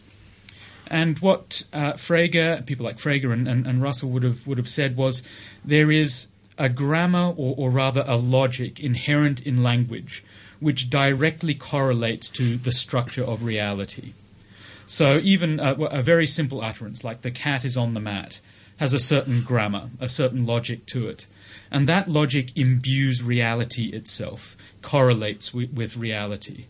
And 0.94 1.18
what 1.18 1.64
uh, 1.74 1.94
Frege, 1.94 2.68
people 2.68 2.86
like 2.86 2.98
Frege 2.98 3.24
and, 3.34 3.48
and, 3.48 3.66
and, 3.66 3.82
Russell 3.82 4.12
would 4.12 4.22
have, 4.22 4.46
would 4.46 4.60
have 4.60 4.70
said 4.70 4.96
was 4.96 5.24
there 5.66 5.92
is 5.92 6.28
a 6.60 6.70
grammar, 6.70 7.34
or, 7.36 7.56
or 7.58 7.72
rather 7.72 8.04
a 8.06 8.16
logic, 8.16 8.80
inherent 8.80 9.42
in 9.42 9.64
language, 9.64 10.24
which 10.60 10.92
directly 10.92 11.56
correlates 11.56 12.30
to 12.30 12.58
the 12.58 12.72
structure 12.72 13.24
of 13.24 13.42
reality. 13.42 14.14
So 14.86 15.18
even 15.18 15.60
a, 15.60 15.74
a 15.74 16.04
very 16.04 16.28
simple 16.28 16.62
utterance 16.62 17.04
like 17.04 17.24
the 17.24 17.32
cat 17.32 17.66
is 17.66 17.76
on 17.76 17.96
the 17.96 18.00
mat 18.00 18.40
has 18.78 18.94
a 18.94 19.00
certain 19.00 19.42
grammar, 19.42 19.90
a 20.00 20.08
certain 20.08 20.46
logic 20.46 20.86
to 20.88 21.08
it. 21.08 21.26
And 21.72 21.90
that 21.90 22.08
logic 22.08 22.56
imbues 22.56 23.24
reality 23.24 23.86
itself, 23.86 24.56
correlates 24.84 25.56
with, 25.56 25.74
with 25.74 25.98
reality. 25.98 26.66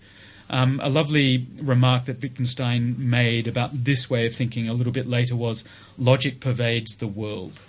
Um, 0.53 0.79
a 0.83 0.89
lovely 0.89 1.48
remark 1.63 2.05
that 2.05 2.22
Wittgenstein 2.22 2.95
made 3.10 3.48
about 3.48 3.72
this 3.74 4.07
way 4.07 4.27
of 4.27 4.36
thinking 4.36 4.69
a 4.69 4.74
little 4.74 4.93
bit 4.93 5.07
later 5.07 5.36
was 5.36 5.65
logic 5.98 6.39
pervades 6.39 6.98
the 6.98 7.07
world. 7.07 7.60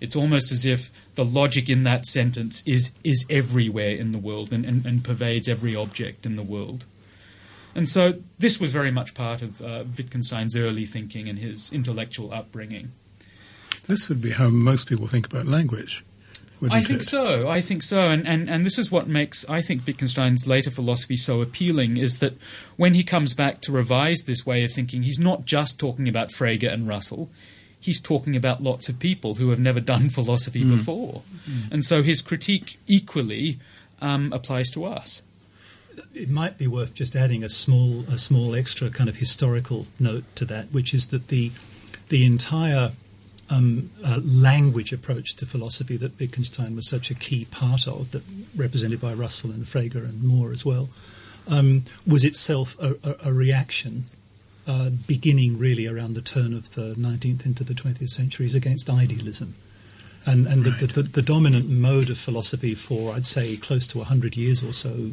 It's 0.00 0.14
almost 0.14 0.52
as 0.52 0.64
if 0.64 0.92
the 1.16 1.24
logic 1.24 1.68
in 1.68 1.82
that 1.82 2.06
sentence 2.06 2.62
is, 2.64 2.92
is 3.02 3.26
everywhere 3.28 3.96
in 3.96 4.12
the 4.12 4.18
world 4.18 4.52
and, 4.52 4.64
and, 4.64 4.86
and 4.86 5.02
pervades 5.02 5.48
every 5.48 5.74
object 5.74 6.24
in 6.24 6.36
the 6.36 6.44
world. 6.44 6.84
And 7.74 7.88
so 7.88 8.20
this 8.38 8.60
was 8.60 8.70
very 8.70 8.92
much 8.92 9.12
part 9.12 9.42
of 9.42 9.60
uh, 9.60 9.82
Wittgenstein's 9.98 10.56
early 10.56 10.84
thinking 10.84 11.28
and 11.28 11.36
his 11.36 11.72
intellectual 11.72 12.32
upbringing. 12.32 12.92
This 13.88 14.08
would 14.08 14.22
be 14.22 14.30
how 14.30 14.50
most 14.50 14.88
people 14.88 15.08
think 15.08 15.26
about 15.26 15.46
language. 15.46 16.04
I 16.70 16.82
think 16.82 17.00
it? 17.00 17.06
so. 17.06 17.48
I 17.48 17.60
think 17.60 17.82
so. 17.82 18.08
And, 18.08 18.26
and, 18.26 18.50
and 18.50 18.66
this 18.66 18.78
is 18.78 18.90
what 18.90 19.06
makes, 19.06 19.48
I 19.48 19.62
think, 19.62 19.86
Wittgenstein's 19.86 20.46
later 20.46 20.70
philosophy 20.70 21.16
so 21.16 21.40
appealing 21.40 21.96
is 21.96 22.18
that 22.18 22.34
when 22.76 22.94
he 22.94 23.02
comes 23.02 23.34
back 23.34 23.60
to 23.62 23.72
revise 23.72 24.20
this 24.26 24.44
way 24.44 24.64
of 24.64 24.72
thinking, 24.72 25.02
he's 25.02 25.18
not 25.18 25.44
just 25.44 25.78
talking 25.78 26.08
about 26.08 26.28
Frege 26.28 26.70
and 26.70 26.86
Russell 26.86 27.30
he's 27.80 28.00
talking 28.00 28.36
about 28.36 28.62
lots 28.62 28.88
of 28.88 28.98
people 28.98 29.36
who 29.36 29.48
have 29.48 29.58
never 29.58 29.80
done 29.80 30.10
philosophy 30.10 30.62
mm. 30.62 30.70
before. 30.70 31.22
Mm. 31.48 31.72
And 31.72 31.84
so 31.84 32.02
his 32.02 32.20
critique 32.20 32.78
equally 32.86 33.58
um, 34.00 34.32
applies 34.32 34.70
to 34.70 34.84
us. 34.84 35.22
It 36.14 36.28
might 36.28 36.56
be 36.56 36.66
worth 36.66 36.94
just 36.94 37.16
adding 37.16 37.42
a 37.42 37.48
small, 37.48 38.04
a 38.08 38.18
small 38.18 38.54
extra 38.54 38.90
kind 38.90 39.08
of 39.08 39.16
historical 39.16 39.86
note 39.98 40.24
to 40.36 40.44
that, 40.46 40.66
which 40.66 40.94
is 40.94 41.08
that 41.08 41.28
the, 41.28 41.50
the 42.10 42.24
entire 42.24 42.92
um, 43.50 43.90
uh, 44.04 44.20
language 44.24 44.92
approach 44.92 45.34
to 45.36 45.46
philosophy 45.46 45.96
that 45.96 46.18
Wittgenstein 46.18 46.76
was 46.76 46.88
such 46.88 47.10
a 47.10 47.14
key 47.14 47.46
part 47.46 47.86
of, 47.86 48.12
that 48.12 48.22
represented 48.56 49.00
by 49.00 49.12
Russell 49.12 49.50
and 49.50 49.64
Frege 49.64 49.96
and 49.96 50.22
Moore 50.22 50.52
as 50.52 50.64
well, 50.64 50.88
um, 51.48 51.84
was 52.06 52.24
itself 52.24 52.76
a, 52.80 52.96
a, 53.02 53.30
a 53.30 53.32
reaction 53.32 54.04
uh, 54.66 54.90
beginning 54.90 55.58
really 55.58 55.86
around 55.86 56.14
the 56.14 56.20
turn 56.20 56.52
of 56.54 56.74
the 56.74 56.94
19th 56.94 57.44
into 57.44 57.64
the 57.64 57.74
20th 57.74 58.10
centuries 58.10 58.54
against 58.54 58.88
idealism. 58.88 59.54
And, 60.26 60.46
and 60.46 60.64
right. 60.64 60.78
the, 60.78 60.86
the, 60.86 61.02
the, 61.02 61.22
dominant 61.22 61.68
mode 61.70 62.10
of 62.10 62.18
philosophy 62.18 62.74
for, 62.74 63.14
I'd 63.14 63.26
say, 63.26 63.56
close 63.56 63.86
to 63.88 63.98
100 63.98 64.36
years 64.36 64.62
or 64.62 64.74
so 64.74 65.10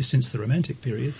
since 0.00 0.30
the 0.30 0.38
Romantic 0.38 0.82
period 0.82 1.14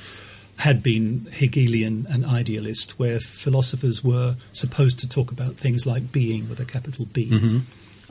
had 0.61 0.83
been 0.83 1.27
Hegelian 1.33 2.07
and 2.11 2.25
idealist, 2.25 2.99
where 2.99 3.19
philosophers 3.19 4.05
were 4.05 4.37
supposed 4.53 4.99
to 4.99 5.09
talk 5.09 5.33
about 5.33 5.55
things 5.57 5.87
like 5.87 6.13
being 6.13 6.49
with 6.49 6.61
a 6.61 6.67
capital 6.67 7.07
B. 7.07 7.31
Mm-hmm. 7.31 7.59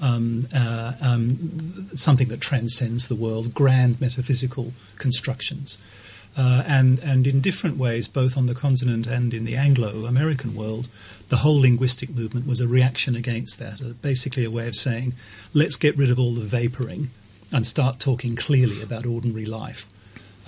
Um, 0.01 0.47
uh, 0.55 0.93
um, 1.01 1.89
something 1.93 2.29
that 2.29 2.39
transcends 2.39 3.09
the 3.09 3.15
world, 3.15 3.53
grand 3.53 3.99
metaphysical 3.99 4.71
constructions. 4.97 5.77
Uh, 6.37 6.63
and, 6.65 6.99
and 6.99 7.27
in 7.27 7.41
different 7.41 7.77
ways, 7.77 8.07
both 8.07 8.37
on 8.37 8.45
the 8.45 8.55
continent 8.55 9.05
and 9.07 9.33
in 9.33 9.43
the 9.43 9.57
Anglo 9.57 10.05
American 10.05 10.55
world, 10.55 10.87
the 11.27 11.37
whole 11.37 11.59
linguistic 11.59 12.09
movement 12.15 12.47
was 12.47 12.61
a 12.61 12.67
reaction 12.67 13.15
against 13.15 13.59
that, 13.59 13.81
uh, 13.81 13.89
basically 14.01 14.45
a 14.45 14.51
way 14.51 14.67
of 14.67 14.75
saying, 14.75 15.13
let's 15.53 15.75
get 15.75 15.97
rid 15.97 16.09
of 16.09 16.17
all 16.17 16.33
the 16.33 16.45
vaporing 16.45 17.09
and 17.51 17.65
start 17.65 17.99
talking 17.99 18.35
clearly 18.35 18.81
about 18.81 19.05
ordinary 19.05 19.45
life. 19.45 19.85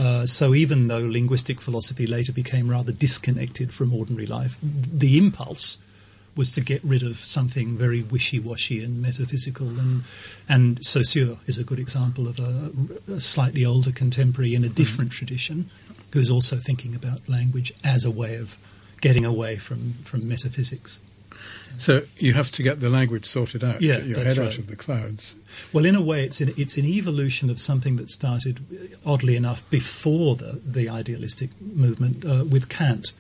Uh, 0.01 0.25
so 0.25 0.55
even 0.55 0.87
though 0.87 1.05
linguistic 1.05 1.61
philosophy 1.61 2.07
later 2.07 2.33
became 2.33 2.67
rather 2.67 2.91
disconnected 2.91 3.71
from 3.71 3.93
ordinary 3.93 4.25
life, 4.25 4.57
the 4.61 5.15
impulse 5.15 5.77
was 6.35 6.51
to 6.53 6.61
get 6.61 6.83
rid 6.83 7.03
of 7.03 7.17
something 7.17 7.77
very 7.77 8.01
wishy-washy 8.01 8.83
and 8.83 8.99
metaphysical. 8.99 9.67
And, 9.67 10.01
and 10.49 10.83
Saussure 10.83 11.37
is 11.45 11.59
a 11.59 11.63
good 11.63 11.77
example 11.77 12.27
of 12.27 12.39
a, 12.39 12.71
a 13.13 13.19
slightly 13.19 13.63
older 13.63 13.91
contemporary 13.91 14.55
in 14.55 14.63
a 14.63 14.69
different 14.69 15.11
mm. 15.11 15.15
tradition 15.15 15.69
who's 16.13 16.31
also 16.31 16.55
thinking 16.55 16.95
about 16.95 17.29
language 17.29 17.71
as 17.83 18.03
a 18.03 18.11
way 18.11 18.37
of 18.37 18.57
getting 19.01 19.23
away 19.23 19.57
from, 19.57 19.93
from 20.03 20.27
metaphysics. 20.27 20.99
So 21.77 22.03
you 22.17 22.33
have 22.33 22.51
to 22.51 22.63
get 22.63 22.79
the 22.79 22.89
language 22.89 23.25
sorted 23.25 23.63
out. 23.63 23.81
Yeah, 23.81 23.97
get 23.97 24.07
your 24.07 24.23
head 24.23 24.37
right. 24.37 24.47
out 24.47 24.57
of 24.57 24.67
the 24.67 24.75
clouds. 24.75 25.35
Well, 25.73 25.85
in 25.85 25.95
a 25.95 26.01
way, 26.01 26.23
it's 26.23 26.41
an, 26.41 26.53
it's 26.57 26.77
an 26.77 26.85
evolution 26.85 27.49
of 27.49 27.59
something 27.59 27.95
that 27.97 28.09
started, 28.09 28.59
oddly 29.05 29.35
enough, 29.35 29.67
before 29.69 30.35
the, 30.35 30.61
the 30.65 30.89
idealistic 30.89 31.49
movement 31.61 32.23
uh, 32.25 32.45
with 32.45 32.69
Kant, 32.69 33.13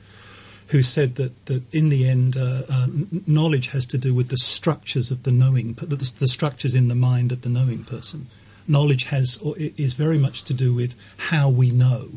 who 0.67 0.83
said 0.83 1.15
that, 1.15 1.45
that 1.47 1.63
in 1.73 1.89
the 1.89 2.07
end, 2.07 2.37
uh, 2.37 2.61
uh, 2.69 2.87
knowledge 3.27 3.67
has 3.67 3.85
to 3.87 3.97
do 3.97 4.13
with 4.13 4.29
the 4.29 4.37
structures 4.37 5.11
of 5.11 5.23
the 5.23 5.31
knowing, 5.31 5.73
the, 5.73 5.95
the 5.95 6.27
structures 6.27 6.75
in 6.75 6.87
the 6.87 6.95
mind 6.95 7.31
of 7.31 7.41
the 7.41 7.49
knowing 7.49 7.83
person. 7.83 8.27
Knowledge 8.67 9.05
has 9.05 9.37
or 9.39 9.55
is 9.57 9.95
very 9.95 10.17
much 10.17 10.43
to 10.43 10.53
do 10.53 10.73
with 10.73 10.95
how 11.29 11.49
we 11.49 11.71
know. 11.71 12.09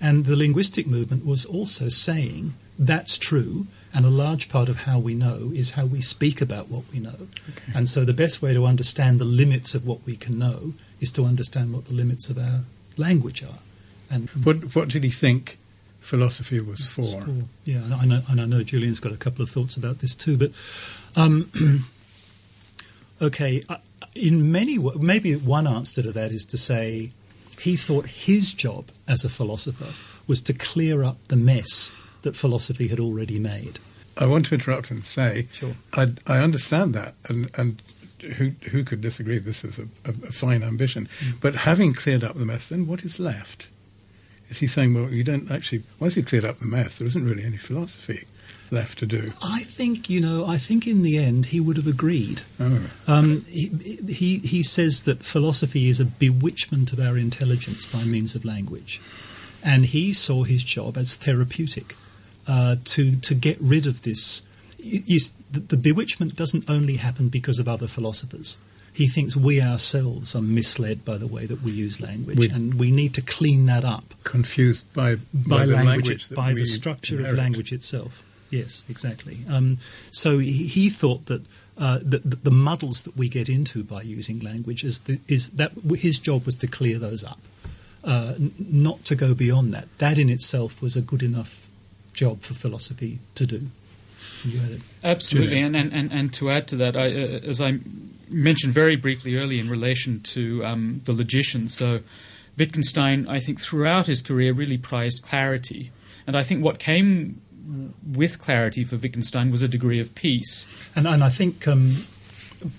And 0.00 0.24
the 0.24 0.36
linguistic 0.36 0.86
movement 0.86 1.24
was 1.24 1.46
also 1.46 1.88
saying 1.88 2.54
that's 2.78 3.16
true, 3.16 3.68
and 3.94 4.06
a 4.06 4.10
large 4.10 4.48
part 4.48 4.68
of 4.68 4.78
how 4.78 4.98
we 4.98 5.14
know 5.14 5.50
is 5.54 5.70
how 5.70 5.84
we 5.84 6.00
speak 6.00 6.40
about 6.40 6.68
what 6.68 6.84
we 6.92 6.98
know. 6.98 7.10
Okay. 7.10 7.72
And 7.74 7.88
so 7.88 8.04
the 8.04 8.14
best 8.14 8.40
way 8.40 8.54
to 8.54 8.64
understand 8.64 9.18
the 9.18 9.24
limits 9.24 9.74
of 9.74 9.86
what 9.86 10.04
we 10.06 10.16
can 10.16 10.38
know 10.38 10.74
is 11.00 11.10
to 11.12 11.24
understand 11.24 11.72
what 11.72 11.86
the 11.86 11.94
limits 11.94 12.30
of 12.30 12.38
our 12.38 12.60
language 12.96 13.42
are. 13.42 13.58
And 14.10 14.28
what, 14.30 14.74
what 14.74 14.88
did 14.88 15.04
he 15.04 15.10
think 15.10 15.58
philosophy 16.00 16.60
was 16.60 16.86
for. 16.86 17.04
for. 17.04 17.34
Yeah, 17.64 17.78
and 17.78 17.94
I, 17.94 18.04
know, 18.04 18.20
and 18.28 18.40
I 18.40 18.44
know 18.44 18.62
Julian's 18.62 19.00
got 19.00 19.12
a 19.12 19.16
couple 19.16 19.42
of 19.42 19.50
thoughts 19.50 19.76
about 19.76 20.00
this 20.00 20.14
too. 20.14 20.36
But 20.36 20.52
um, 21.16 21.50
okay, 23.22 23.64
uh, 23.68 23.76
in 24.14 24.52
many 24.52 24.78
maybe 24.78 25.34
one 25.36 25.66
answer 25.66 26.02
to 26.02 26.12
that 26.12 26.32
is 26.32 26.44
to 26.46 26.58
say 26.58 27.12
he 27.58 27.76
thought 27.76 28.06
his 28.06 28.52
job 28.52 28.86
as 29.06 29.24
a 29.24 29.28
philosopher 29.28 29.92
was 30.26 30.42
to 30.42 30.52
clear 30.52 31.02
up 31.04 31.16
the 31.28 31.36
mess 31.36 31.92
that 32.22 32.36
philosophy 32.36 32.88
had 32.88 33.00
already 33.00 33.38
made. 33.38 33.78
I 34.16 34.26
want 34.26 34.46
to 34.46 34.54
interrupt 34.54 34.90
and 34.90 35.02
say, 35.04 35.48
sure. 35.52 35.74
I, 35.94 36.12
I 36.26 36.38
understand 36.38 36.94
that, 36.94 37.14
and, 37.28 37.50
and 37.56 37.82
who 38.36 38.50
who 38.70 38.84
could 38.84 39.00
disagree? 39.00 39.38
This 39.38 39.64
is 39.64 39.78
a, 39.78 39.84
a, 40.04 40.10
a 40.10 40.32
fine 40.32 40.62
ambition. 40.62 41.06
Mm. 41.06 41.40
But 41.40 41.54
having 41.54 41.92
cleared 41.92 42.22
up 42.22 42.36
the 42.36 42.44
mess, 42.44 42.68
then 42.68 42.86
what 42.86 43.04
is 43.04 43.18
left? 43.18 43.66
is 44.52 44.58
he 44.58 44.66
saying, 44.66 44.92
well, 44.92 45.08
you 45.08 45.24
don't 45.24 45.50
actually, 45.50 45.82
once 45.98 46.14
you've 46.14 46.26
cleared 46.26 46.44
up 46.44 46.58
the 46.58 46.66
mess, 46.66 46.98
there 46.98 47.06
isn't 47.06 47.24
really 47.24 47.42
any 47.42 47.56
philosophy 47.56 48.26
left 48.70 48.98
to 48.98 49.06
do? 49.06 49.32
I 49.42 49.60
think, 49.62 50.10
you 50.10 50.20
know, 50.20 50.46
I 50.46 50.58
think 50.58 50.86
in 50.86 51.02
the 51.02 51.16
end 51.16 51.46
he 51.46 51.58
would 51.58 51.78
have 51.78 51.86
agreed. 51.86 52.42
Oh. 52.60 52.90
Um, 53.08 53.46
he, 53.48 53.68
he, 54.06 54.38
he 54.40 54.62
says 54.62 55.04
that 55.04 55.24
philosophy 55.24 55.88
is 55.88 56.00
a 56.00 56.04
bewitchment 56.04 56.92
of 56.92 57.00
our 57.00 57.16
intelligence 57.16 57.86
by 57.86 58.04
means 58.04 58.34
of 58.34 58.44
language. 58.44 59.00
And 59.64 59.86
he 59.86 60.12
saw 60.12 60.42
his 60.42 60.62
job 60.62 60.98
as 60.98 61.16
therapeutic 61.16 61.96
uh, 62.46 62.76
to, 62.84 63.16
to 63.16 63.34
get 63.34 63.56
rid 63.60 63.86
of 63.86 64.02
this. 64.02 64.42
You, 64.78 65.20
the, 65.50 65.60
the 65.60 65.76
bewitchment 65.76 66.34
doesn't 66.36 66.68
only 66.68 66.96
happen 66.96 67.28
because 67.28 67.58
of 67.58 67.68
other 67.68 67.86
philosophers 67.86 68.58
He 68.92 69.06
thinks 69.06 69.36
we 69.36 69.60
ourselves 69.60 70.34
are 70.34 70.42
misled 70.42 71.04
by 71.04 71.18
the 71.18 71.26
way 71.26 71.46
that 71.46 71.62
we 71.62 71.70
use 71.72 72.00
language, 72.00 72.38
We- 72.38 72.48
and 72.50 72.74
we 72.74 72.90
need 72.90 73.14
to 73.14 73.22
clean 73.22 73.66
that 73.66 73.84
up 73.84 74.14
Confused 74.24 74.92
by, 74.92 75.16
by, 75.32 75.66
the 75.66 75.74
language, 75.74 75.86
language 75.86 76.30
by 76.34 76.52
the 76.54 76.66
structure 76.66 77.14
inherit. 77.16 77.32
of 77.32 77.38
language 77.38 77.72
itself. 77.72 78.22
Yes, 78.50 78.84
exactly. 78.88 79.38
Um, 79.48 79.78
so 80.10 80.38
he, 80.38 80.66
he 80.66 80.90
thought 80.90 81.24
that, 81.26 81.42
uh, 81.78 82.00
that 82.02 82.44
the 82.44 82.50
muddles 82.50 83.02
that 83.04 83.16
we 83.16 83.28
get 83.30 83.48
into 83.48 83.82
by 83.84 84.02
using 84.02 84.40
language 84.40 84.84
is, 84.84 84.98
the, 85.00 85.20
is 85.28 85.50
that 85.50 85.72
his 85.96 86.18
job 86.18 86.44
was 86.44 86.56
to 86.56 86.66
clear 86.66 86.98
those 86.98 87.24
up, 87.24 87.40
uh, 88.04 88.34
n- 88.36 88.52
not 88.58 89.04
to 89.06 89.14
go 89.14 89.32
beyond 89.32 89.72
that. 89.72 89.90
That 89.98 90.18
in 90.18 90.28
itself 90.28 90.82
was 90.82 90.96
a 90.96 91.00
good 91.00 91.22
enough 91.22 91.61
job 92.12 92.42
for 92.42 92.54
philosophy 92.54 93.18
to 93.34 93.46
do. 93.46 93.62
You 94.44 94.58
had 94.58 94.70
it. 94.72 94.82
Absolutely, 95.02 95.60
and, 95.60 95.76
and, 95.76 95.92
and, 95.92 96.12
and 96.12 96.32
to 96.34 96.50
add 96.50 96.68
to 96.68 96.76
that, 96.76 96.96
I, 96.96 97.06
uh, 97.06 97.40
as 97.48 97.60
I 97.60 97.78
mentioned 98.28 98.72
very 98.72 98.96
briefly 98.96 99.36
earlier 99.36 99.60
in 99.60 99.68
relation 99.68 100.20
to 100.20 100.64
um, 100.64 101.00
the 101.04 101.12
logician, 101.12 101.68
so 101.68 102.00
Wittgenstein, 102.56 103.26
I 103.28 103.38
think 103.38 103.60
throughout 103.60 104.06
his 104.06 104.22
career, 104.22 104.52
really 104.52 104.78
prized 104.78 105.22
clarity. 105.22 105.90
And 106.26 106.36
I 106.36 106.42
think 106.42 106.62
what 106.62 106.78
came 106.78 107.40
with 108.14 108.38
clarity 108.38 108.84
for 108.84 108.96
Wittgenstein 108.96 109.50
was 109.50 109.62
a 109.62 109.68
degree 109.68 110.00
of 110.00 110.14
peace. 110.14 110.66
And, 110.94 111.06
and 111.06 111.24
I 111.24 111.30
think 111.30 111.66
um, 111.66 112.04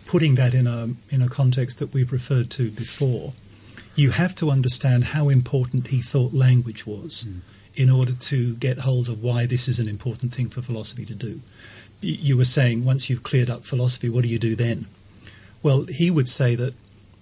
putting 0.06 0.36
that 0.36 0.54
in 0.54 0.68
a 0.68 0.90
in 1.10 1.22
a 1.22 1.28
context 1.28 1.80
that 1.80 1.94
we've 1.94 2.12
referred 2.12 2.50
to 2.52 2.70
before, 2.72 3.34
you 3.96 4.12
have 4.12 4.36
to 4.36 4.52
understand 4.52 5.06
how 5.06 5.30
important 5.30 5.88
he 5.88 6.02
thought 6.02 6.34
language 6.34 6.86
was 6.86 7.25
in 7.75 7.89
order 7.89 8.13
to 8.13 8.56
get 8.56 8.80
hold 8.80 9.10
of 9.10 9.24
why 9.24 9.46
this 9.46 9.68
is 9.68 9.80
an 9.80 9.88
important 9.88 10.34
thing 10.34 10.50
for 10.50 10.62
philosophy 10.62 11.06
to 11.06 11.15
do. 11.15 11.42
You 12.01 12.38
were 12.38 12.46
saying 12.46 12.86
once 12.86 13.10
you've 13.10 13.24
cleared 13.24 13.50
up 13.50 13.63
philosophy, 13.63 14.10
what 14.10 14.24
do 14.24 14.30
you 14.30 14.39
do 14.39 14.56
then? 14.56 14.88
Well, 15.62 15.86
he 15.86 16.12
would 16.12 16.27
say 16.27 16.56
that 16.56 16.74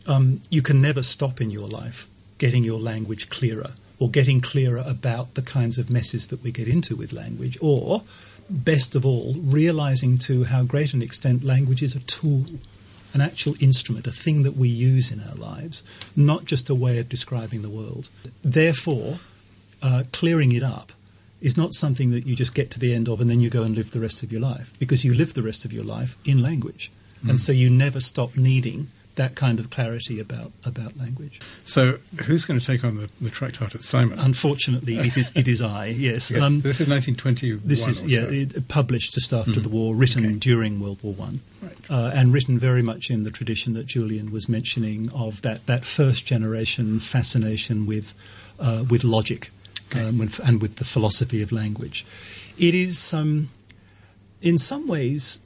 um, 0.08 0.42
you 0.50 0.62
can 0.62 0.82
never 0.82 1.04
stop 1.04 1.40
in 1.40 1.52
your 1.52 1.68
life 1.68 2.08
getting 2.38 2.64
your 2.64 2.80
language 2.80 3.30
clearer 3.30 3.72
or 4.02 4.10
getting 4.10 4.42
clearer 4.42 4.84
about 4.86 5.36
the 5.36 5.44
kinds 5.44 5.78
of 5.78 5.92
messes 5.92 6.28
that 6.28 6.42
we 6.42 6.52
get 6.52 6.68
into 6.68 6.96
with 6.96 7.14
language, 7.14 7.56
or 7.62 8.02
best 8.50 8.96
of 8.96 9.06
all, 9.06 9.36
realizing 9.38 10.18
to 10.18 10.46
how 10.46 10.64
great 10.64 10.96
an 10.96 11.04
extent 11.04 11.44
language 11.44 11.84
is 11.84 11.96
a 11.96 12.00
tool, 12.00 12.46
an 13.14 13.22
actual 13.22 13.54
instrument, 13.60 14.08
a 14.08 14.12
thing 14.12 14.42
that 14.42 14.56
we 14.56 14.68
use 14.68 15.12
in 15.12 15.22
our 15.22 15.36
lives, 15.36 15.84
not 16.16 16.46
just 16.46 16.68
a 16.68 16.74
way 16.74 16.98
of 16.98 17.10
describing 17.10 17.62
the 17.62 17.70
world. 17.70 18.10
Therefore, 18.44 19.20
uh, 19.82 20.04
clearing 20.12 20.52
it 20.52 20.64
up 20.64 20.92
is 21.42 21.58
not 21.58 21.74
something 21.74 22.12
that 22.12 22.28
you 22.28 22.36
just 22.36 22.54
get 22.54 22.70
to 22.72 22.80
the 22.80 22.94
end 22.94 23.08
of 23.10 23.20
and 23.20 23.30
then 23.30 23.42
you 23.42 23.50
go 23.50 23.64
and 23.64 23.76
live 23.76 23.92
the 23.92 24.00
rest 24.00 24.22
of 24.22 24.32
your 24.32 24.42
life, 24.42 24.74
because 24.80 25.04
you 25.04 25.14
live 25.14 25.34
the 25.34 25.42
rest 25.42 25.66
of 25.66 25.74
your 25.74 25.84
life 25.84 26.18
in 26.24 26.42
language. 26.42 26.92
And 27.28 27.40
so 27.40 27.52
you 27.52 27.70
never 27.70 28.00
stop 28.00 28.36
needing 28.36 28.88
that 29.16 29.36
kind 29.36 29.60
of 29.60 29.70
clarity 29.70 30.20
about, 30.20 30.52
about 30.66 30.98
language. 30.98 31.40
So, 31.66 31.98
who's 32.26 32.46
going 32.46 32.60
to 32.60 32.66
take 32.66 32.84
on 32.84 32.96
the, 32.96 33.10
the 33.20 33.30
Tractatus? 33.30 33.86
Simon. 33.86 34.18
Unfortunately, 34.18 34.96
it 34.98 35.18
is 35.18 35.32
it 35.36 35.48
is 35.48 35.62
I. 35.62 35.88
Yes, 35.98 36.32
Yeah, 36.32 36.46
um, 36.46 36.62
this 36.62 36.80
is 36.80 36.88
1921. 36.88 37.62
this 37.66 37.88
is 37.88 38.04
yeah, 38.06 38.22
so. 38.22 38.30
It, 38.30 38.68
published 38.70 39.14
just 39.14 39.34
after 39.34 39.60
the 39.60 39.70
war, 39.70 39.94
written 39.96 40.26
Okay. 40.26 40.36
during 40.40 40.80
World 40.80 41.00
War 41.04 41.14
One, 41.14 41.42
Right. 41.62 41.78
uh, 41.90 42.12
and 42.16 42.32
written 42.34 42.58
very 42.58 42.82
much 42.82 43.12
in 43.12 43.24
the 43.24 43.32
tradition 43.32 43.74
that 43.74 43.86
Julian 43.86 44.32
was 44.32 44.48
mentioning 44.50 45.12
of 45.12 45.42
that 45.42 45.66
that 45.68 45.86
first 45.86 46.26
generation 46.26 47.00
fascination 47.00 47.86
with 47.86 48.16
uh, 48.60 48.86
with 48.90 49.04
logic. 49.04 49.52
Um, 49.96 50.18
with, 50.18 50.40
and 50.40 50.62
with 50.62 50.78
the 50.78 50.86
philosophy 50.86 51.42
of 51.42 51.52
language. 51.52 52.06
It 52.58 52.74
is 52.76 53.14
um, 53.14 53.50
in 54.42 54.58
some 54.58 54.88
ways 54.88 55.42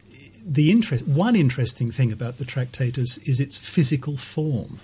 the 0.45 0.71
interest. 0.71 1.07
One 1.07 1.35
interesting 1.35 1.91
thing 1.91 2.11
about 2.11 2.37
the 2.37 2.45
Tractatus 2.45 3.17
is 3.19 3.39
its 3.39 3.57
physical 3.57 4.17
form. 4.17 4.79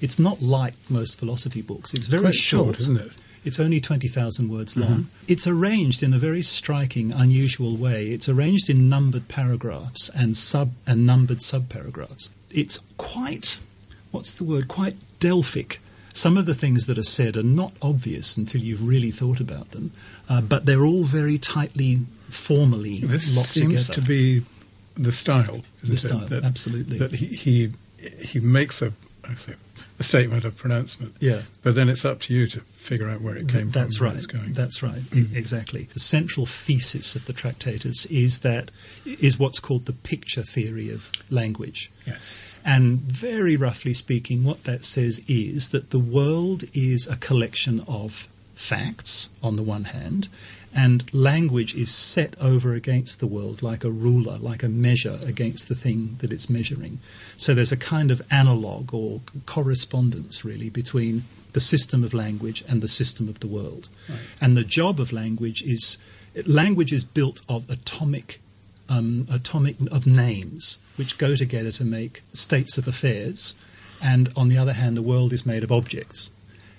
It's 0.00 0.18
not 0.18 0.42
like 0.42 0.74
most 0.88 1.18
philosophy 1.18 1.62
books. 1.62 1.94
It's 1.94 2.08
very 2.08 2.22
Quite 2.22 2.34
short, 2.34 2.78
isn't 2.78 2.98
it? 2.98 3.12
it's 3.44 3.58
only 3.58 3.80
20,000 3.80 4.48
words 4.48 4.76
long. 4.76 4.90
Mm-hmm. 4.90 5.24
It's 5.28 5.46
arranged 5.46 6.02
in 6.02 6.12
a 6.12 6.18
very 6.18 6.42
striking, 6.42 7.12
unusual 7.12 7.76
way. 7.76 8.08
It's 8.08 8.28
arranged 8.28 8.70
in 8.70 8.88
numbered 8.88 9.28
paragraphs 9.28 10.10
and 10.14 10.36
sub 10.36 10.72
and 10.86 11.06
numbered 11.06 11.38
subparagraphs. 11.38 12.30
It's 12.50 12.80
quite, 12.98 13.58
what's 14.10 14.32
the 14.32 14.44
word? 14.44 14.68
Quite 14.68 14.96
Delphic. 15.18 15.80
Some 16.12 16.36
of 16.36 16.46
the 16.46 16.54
things 16.54 16.86
that 16.86 16.98
are 16.98 17.02
said 17.02 17.36
are 17.36 17.42
not 17.42 17.72
obvious 17.80 18.36
until 18.36 18.60
you've 18.62 18.86
really 18.86 19.10
thought 19.10 19.40
about 19.40 19.70
them, 19.70 19.92
uh, 20.28 20.40
but 20.42 20.66
they're 20.66 20.84
all 20.84 21.04
very 21.04 21.38
tightly, 21.38 22.00
formally 22.28 22.98
This 23.00 23.34
locked 23.36 23.48
seems 23.48 23.86
together. 23.86 24.00
to 24.02 24.06
be 24.06 24.42
the 24.94 25.12
style, 25.12 25.62
isn't 25.82 25.88
The 25.88 25.94
it? 25.94 25.98
style, 26.28 26.44
absolutely. 26.44 26.98
That 26.98 27.14
he, 27.14 27.26
he 27.26 27.72
he 28.26 28.40
makes 28.40 28.82
a 28.82 28.92
a 29.24 30.02
statement 30.02 30.44
of 30.44 30.56
pronouncement, 30.56 31.14
yeah. 31.20 31.42
but 31.62 31.74
then 31.74 31.88
it's 31.88 32.04
up 32.04 32.20
to 32.20 32.34
you 32.34 32.46
to 32.48 32.60
figure 32.60 33.08
out 33.08 33.20
where 33.20 33.36
it 33.36 33.48
came 33.48 33.70
That's 33.70 33.96
from. 33.98 34.06
right. 34.06 34.10
Where 34.12 34.16
it's 34.18 34.26
going. 34.26 34.52
That's 34.52 34.82
right. 34.82 35.00
E- 35.14 35.28
Exactly. 35.34 35.84
The 35.92 36.00
central 36.00 36.44
thesis 36.46 37.14
of 37.14 37.26
the 37.26 37.32
Tractatus 37.32 38.06
is 38.06 38.40
that 38.40 38.70
is 39.04 39.38
what's 39.38 39.60
called 39.60 39.86
the 39.86 39.92
picture 39.92 40.42
theory 40.42 40.90
of 40.90 41.10
language. 41.30 41.90
yes. 42.06 42.58
And 42.64 43.00
very 43.00 43.56
roughly 43.56 43.92
speaking, 43.92 44.44
what 44.44 44.64
that 44.64 44.84
says 44.84 45.20
is 45.26 45.70
that 45.70 45.90
the 45.90 45.98
world 45.98 46.64
is 46.74 47.08
a 47.08 47.16
collection 47.16 47.80
of 47.88 48.28
facts 48.54 49.30
on 49.42 49.56
the 49.56 49.62
one 49.64 49.84
hand, 49.84 50.28
and 50.74 51.12
language 51.12 51.74
is 51.74 51.94
set 51.94 52.34
over 52.40 52.72
against 52.72 53.20
the 53.20 53.26
world 53.26 53.62
like 53.62 53.84
a 53.84 53.90
ruler, 53.90 54.38
like 54.38 54.62
a 54.62 54.68
measure 54.68 55.18
against 55.24 55.68
the 55.68 55.74
thing 55.74 56.16
that 56.20 56.32
it's 56.32 56.48
measuring. 56.48 56.98
So 57.36 57.54
there's 57.54 57.72
a 57.72 57.76
kind 57.76 58.10
of 58.10 58.22
analogue 58.30 58.94
or 58.94 59.20
correspondence, 59.46 60.44
really, 60.44 60.70
between 60.70 61.24
the 61.52 61.60
system 61.60 62.02
of 62.02 62.14
language 62.14 62.64
and 62.68 62.80
the 62.80 62.88
system 62.88 63.28
of 63.28 63.40
the 63.40 63.46
world. 63.46 63.88
Right. 64.08 64.18
And 64.40 64.56
the 64.56 64.64
job 64.64 64.98
of 64.98 65.12
language 65.12 65.62
is 65.62 65.98
language 66.46 66.92
is 66.92 67.04
built 67.04 67.42
of 67.48 67.68
atomic 67.68 68.40
um, 68.88 69.26
atomic 69.30 69.76
of 69.90 70.06
names 70.06 70.78
which 70.96 71.18
go 71.18 71.34
together 71.34 71.72
to 71.72 71.84
make 71.84 72.22
states 72.32 72.76
of 72.76 72.86
affairs, 72.86 73.54
and 74.02 74.30
on 74.36 74.48
the 74.48 74.58
other 74.58 74.74
hand, 74.74 74.96
the 74.96 75.02
world 75.02 75.32
is 75.32 75.46
made 75.46 75.64
of 75.64 75.72
objects, 75.72 76.30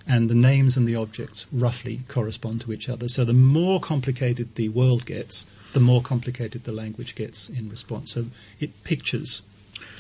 and 0.08 0.30
the 0.30 0.36
names 0.36 0.76
and 0.76 0.88
the 0.88 0.96
objects 0.96 1.46
roughly 1.52 2.02
correspond 2.08 2.62
to 2.62 2.74
each 2.74 2.89
other. 2.89 3.08
So 3.08 3.24
the 3.24 3.34
more 3.34 3.80
complicated 3.80 4.56
the 4.56 4.70
world 4.70 5.06
gets, 5.06 5.46
the 5.74 5.80
more 5.80 6.02
complicated 6.02 6.63
the 6.63 6.72
language 6.72 7.16
gets 7.16 7.50
in 7.50 7.70
response. 7.70 8.12
So 8.12 8.28
it 8.60 8.84
pictures. 8.84 9.44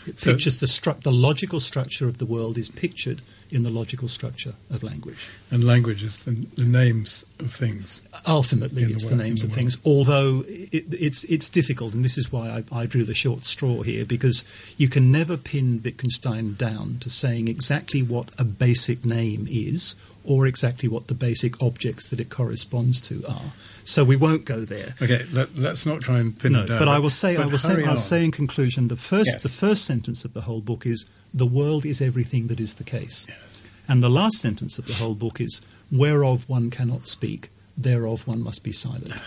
It 0.05 0.19
So- 0.19 0.31
pictures 0.31 0.59
the, 0.59 0.65
stru- 0.65 1.01
the 1.01 1.11
logical 1.11 1.59
structure 1.59 2.07
of 2.07 2.17
the 2.17 2.25
world 2.25 2.57
is 2.57 2.69
pictured 2.69 3.21
in 3.51 3.63
the 3.63 3.69
logical 3.69 4.07
structure 4.07 4.55
of 4.71 4.81
language. 4.81 5.27
And 5.51 5.63
language 5.63 6.01
is 6.01 6.25
the, 6.25 6.31
the 6.57 6.65
names 6.65 7.23
of 7.39 7.53
things. 7.53 8.01
Ultimately, 8.25 8.81
In 8.81 8.89
the 8.89 8.95
it's 8.95 9.05
the 9.05 9.15
names 9.15 9.43
of 9.43 9.51
things. 9.51 9.77
Although 9.85 10.43
it, 10.47 10.85
it's 10.91 11.23
it's 11.25 11.49
difficult, 11.49 11.93
and 11.93 12.03
this 12.03 12.17
is 12.17 12.31
why 12.31 12.63
I, 12.71 12.81
I 12.81 12.85
drew 12.87 13.03
the 13.03 13.13
short 13.13 13.45
straw 13.45 13.83
here, 13.83 14.05
because 14.05 14.43
you 14.77 14.89
can 14.89 15.11
never 15.11 15.37
pin 15.37 15.81
Wittgenstein 15.83 16.55
down 16.55 16.97
to 17.01 17.09
saying 17.11 17.47
exactly 17.47 18.01
what 18.01 18.29
a 18.39 18.43
basic 18.43 19.05
name 19.05 19.45
is, 19.49 19.93
or 20.25 20.47
exactly 20.47 20.87
what 20.89 21.07
the 21.07 21.13
basic 21.13 21.61
objects 21.61 22.07
that 22.09 22.19
it 22.19 22.29
corresponds 22.29 23.01
to 23.01 23.23
are. 23.27 23.53
So 23.83 24.03
we 24.03 24.15
won't 24.15 24.45
go 24.45 24.61
there. 24.65 24.95
Okay, 25.01 25.25
let, 25.33 25.55
let's 25.57 25.85
not 25.85 26.01
try 26.01 26.19
and 26.19 26.37
pin 26.37 26.53
No, 26.53 26.63
it 26.63 26.67
down. 26.67 26.79
but 26.79 26.87
I 26.87 26.99
will 26.99 27.09
say, 27.09 27.35
I 27.37 27.45
will 27.45 27.57
say, 27.57 27.83
I'll 27.83 27.97
say 27.97 28.23
in 28.23 28.31
conclusion, 28.31 28.87
the 28.87 28.95
first, 28.95 29.31
Yes. 29.33 29.43
the 29.43 29.49
first 29.49 29.83
sentence 29.85 30.23
of 30.23 30.33
the 30.33 30.41
whole 30.41 30.61
book 30.61 30.85
is, 30.85 31.05
"The 31.33 31.45
world 31.45 31.85
is 31.85 32.01
everything 32.01 32.47
that 32.47 32.59
is 32.59 32.75
the 32.75 32.83
case," 32.85 33.25
Yes. 33.27 33.59
and 33.87 34.01
the 34.01 34.09
last 34.09 34.37
sentence 34.39 34.79
of 34.79 34.85
the 34.87 34.93
whole 34.93 35.15
book 35.15 35.41
is, 35.41 35.61
"Whereof 35.91 36.45
one 36.47 36.69
cannot 36.69 37.07
speak, 37.07 37.49
thereof 37.77 38.25
one 38.25 38.41
must 38.41 38.63
be 38.63 38.71
silent." 38.71 39.11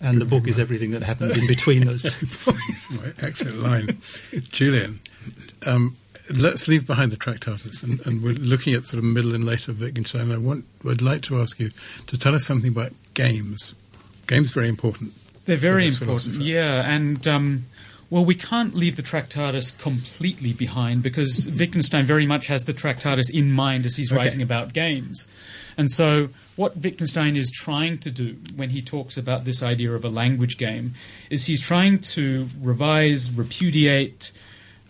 And 0.00 0.20
the 0.20 0.24
book 0.26 0.46
is 0.46 0.58
everything 0.58 0.90
that 0.92 1.02
happens 1.02 1.36
in 1.36 1.46
between 1.48 1.86
those 1.86 2.02
two 2.14 2.26
points. 2.44 2.98
excellent 3.22 3.58
line. 3.60 3.98
Julian, 4.52 5.00
um, 5.66 5.96
let's 6.34 6.68
leave 6.68 6.86
behind 6.86 7.12
the 7.12 7.16
Tractatus 7.16 7.82
and, 7.82 8.00
and 8.06 8.22
we're 8.22 8.34
looking 8.34 8.74
at 8.74 8.84
sort 8.84 8.98
of 8.98 9.04
middle 9.04 9.34
and 9.34 9.44
later 9.44 9.72
Wittgenstein. 9.72 10.30
I 10.30 10.38
want, 10.38 10.64
would 10.82 11.02
like 11.02 11.22
to 11.22 11.40
ask 11.40 11.58
you 11.60 11.70
to 12.06 12.18
tell 12.18 12.34
us 12.34 12.44
something 12.44 12.70
about 12.70 12.92
games. 13.14 13.74
Games 14.26 14.50
are 14.52 14.54
very 14.60 14.68
important. 14.68 15.12
They're 15.44 15.56
very 15.56 15.86
important, 15.86 16.36
yeah. 16.36 16.90
And 16.90 17.26
um, 17.28 17.64
well, 18.08 18.24
we 18.24 18.34
can't 18.34 18.74
leave 18.74 18.96
the 18.96 19.02
Tractatus 19.02 19.70
completely 19.72 20.54
behind 20.54 21.02
because 21.02 21.46
Wittgenstein 21.58 22.04
very 22.06 22.26
much 22.26 22.46
has 22.46 22.64
the 22.64 22.72
Tractatus 22.72 23.28
in 23.28 23.52
mind 23.52 23.84
as 23.84 23.96
he's 23.96 24.10
Okay. 24.10 24.16
writing 24.24 24.40
about 24.40 24.72
games. 24.72 25.26
And 25.76 25.90
so, 25.90 26.28
what 26.56 26.76
Wittgenstein 26.78 27.36
is 27.36 27.50
trying 27.50 27.98
to 27.98 28.10
do 28.10 28.36
when 28.56 28.70
he 28.70 28.80
talks 28.80 29.18
about 29.18 29.44
this 29.44 29.62
idea 29.62 29.92
of 29.92 30.04
a 30.04 30.08
language 30.08 30.56
game 30.56 30.94
is 31.28 31.46
he's 31.46 31.60
trying 31.60 31.98
to 31.98 32.48
revise, 32.62 33.30
repudiate, 33.30 34.30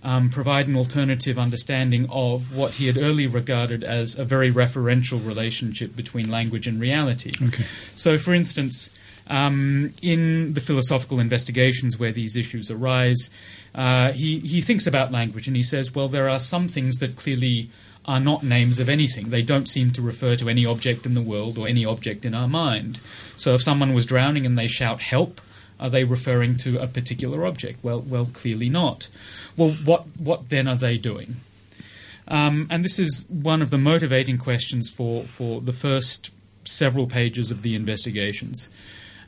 um, 0.04 0.30
provide 0.30 0.68
an 0.68 0.76
alternative 0.76 1.38
understanding 1.38 2.06
of 2.10 2.54
what 2.54 2.74
he 2.74 2.86
had 2.86 2.96
earlier 2.96 3.28
regarded 3.28 3.82
as 3.82 4.16
a 4.16 4.24
very 4.24 4.52
referential 4.52 5.24
relationship 5.26 5.96
between 5.96 6.30
language 6.30 6.68
and 6.68 6.78
reality. 6.80 7.32
Okay. 7.42 7.64
So, 7.96 8.18
for 8.18 8.32
instance, 8.34 8.90
Um, 9.26 9.92
in 10.02 10.52
the 10.52 10.60
philosophical 10.60 11.18
investigations 11.18 11.98
where 11.98 12.12
these 12.12 12.36
issues 12.36 12.70
arise, 12.70 13.30
uh, 13.74 14.12
he, 14.12 14.40
he 14.40 14.60
thinks 14.60 14.86
about 14.86 15.10
language 15.12 15.48
and 15.48 15.56
he 15.56 15.62
says, 15.62 15.94
well, 15.94 16.08
there 16.08 16.28
are 16.28 16.38
some 16.38 16.68
things 16.68 16.98
that 16.98 17.16
clearly 17.16 17.70
are 18.04 18.20
not 18.20 18.42
names 18.42 18.78
of 18.80 18.88
anything. 18.88 19.30
They 19.30 19.40
don't 19.40 19.66
seem 19.66 19.92
to 19.92 20.02
refer 20.02 20.36
to 20.36 20.50
any 20.50 20.66
object 20.66 21.06
in 21.06 21.14
the 21.14 21.22
world 21.22 21.56
or 21.56 21.66
any 21.66 21.86
object 21.86 22.26
in 22.26 22.34
our 22.34 22.48
mind. 22.48 23.00
So 23.34 23.54
if 23.54 23.62
someone 23.62 23.94
was 23.94 24.04
drowning 24.04 24.44
and 24.44 24.58
they 24.58 24.68
shout 24.68 25.00
help, 25.00 25.40
are 25.78 25.90
they 25.90 26.04
referring 26.04 26.56
to 26.58 26.78
a 26.78 26.86
particular 26.86 27.46
object? 27.46 27.82
Well, 27.82 28.00
well, 28.00 28.26
clearly 28.26 28.68
not. 28.68 29.08
Well, 29.56 29.70
what 29.70 30.06
what 30.18 30.48
then 30.48 30.68
are 30.68 30.76
they 30.76 30.98
doing? 30.98 31.36
Um, 32.26 32.66
and 32.70 32.84
this 32.84 32.98
is 32.98 33.26
one 33.28 33.60
of 33.60 33.70
the 33.70 33.78
motivating 33.78 34.38
questions 34.38 34.94
for 34.94 35.24
for 35.24 35.60
the 35.60 35.72
first 35.72 36.30
several 36.64 37.06
pages 37.06 37.50
of 37.50 37.62
the 37.62 37.74
investigations. 37.74 38.68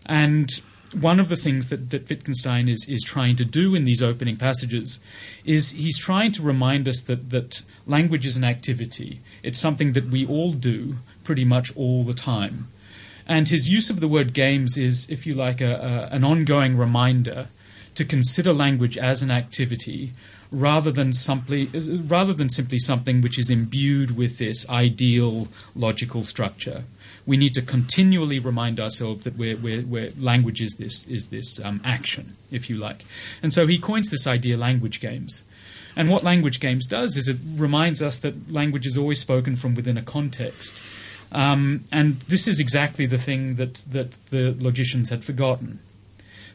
And 0.06 0.50
one 0.92 1.20
of 1.20 1.28
the 1.28 1.36
things 1.36 1.68
that, 1.68 1.90
that 1.90 2.08
Wittgenstein 2.08 2.68
is, 2.68 2.86
is 2.88 3.02
trying 3.02 3.36
to 3.36 3.44
do 3.44 3.74
in 3.74 3.84
these 3.84 4.02
opening 4.02 4.36
passages 4.36 5.00
is 5.44 5.72
he's 5.72 5.98
trying 5.98 6.32
to 6.32 6.42
remind 6.42 6.88
us 6.88 7.02
that, 7.02 7.30
that 7.30 7.62
language 7.86 8.24
is 8.24 8.36
an 8.36 8.44
activity. 8.44 9.20
It's 9.42 9.58
something 9.58 9.92
that 9.92 10.06
we 10.06 10.26
all 10.26 10.52
do 10.52 10.96
pretty 11.24 11.44
much 11.44 11.76
all 11.76 12.04
the 12.04 12.14
time. 12.14 12.68
And 13.26 13.48
his 13.48 13.68
use 13.68 13.90
of 13.90 14.00
the 14.00 14.08
word 14.08 14.32
games 14.32 14.78
is, 14.78 15.08
if 15.10 15.26
you 15.26 15.34
like, 15.34 15.60
a, 15.60 15.74
a, 16.10 16.14
an 16.14 16.24
ongoing 16.24 16.76
reminder 16.76 17.48
to 17.94 18.04
consider 18.04 18.52
language 18.52 18.96
as 18.96 19.22
an 19.22 19.30
activity 19.30 20.12
rather 20.52 20.92
than 20.92 21.12
simply 21.12 21.66
rather 21.66 22.32
than 22.32 22.48
simply 22.48 22.78
something 22.78 23.20
which 23.20 23.38
is 23.38 23.50
imbued 23.50 24.16
with 24.16 24.38
this 24.38 24.68
ideal 24.70 25.48
logical 25.74 26.22
structure. 26.22 26.84
We 27.24 27.36
need 27.36 27.54
to 27.54 27.62
continually 27.62 28.38
remind 28.38 28.78
ourselves 28.78 29.24
that 29.24 29.36
we're, 29.36 29.56
we're, 29.56 29.82
we're 29.82 30.12
language 30.16 30.60
is 30.60 30.76
this 30.78 31.04
is 31.08 31.26
this 31.28 31.60
um, 31.64 31.80
action, 31.84 32.36
if 32.52 32.70
you 32.70 32.76
like. 32.76 33.04
And 33.42 33.52
so 33.52 33.66
he 33.66 33.78
coins 33.78 34.10
this 34.10 34.26
idea 34.26 34.56
language 34.56 35.00
games. 35.00 35.42
And 35.96 36.10
what 36.10 36.22
language 36.22 36.60
games 36.60 36.86
does 36.86 37.16
is 37.16 37.26
it 37.26 37.38
reminds 37.56 38.02
us 38.02 38.18
that 38.18 38.52
language 38.52 38.86
is 38.86 38.98
always 38.98 39.18
spoken 39.18 39.56
from 39.56 39.74
within 39.74 39.96
a 39.96 40.02
context. 40.02 40.80
Um, 41.32 41.84
and 41.92 42.20
this 42.22 42.46
is 42.48 42.60
exactly 42.60 43.06
the 43.06 43.18
thing 43.18 43.56
that, 43.56 43.74
that 43.90 44.12
the 44.30 44.54
logicians 44.58 45.10
had 45.10 45.24
forgotten. 45.24 45.80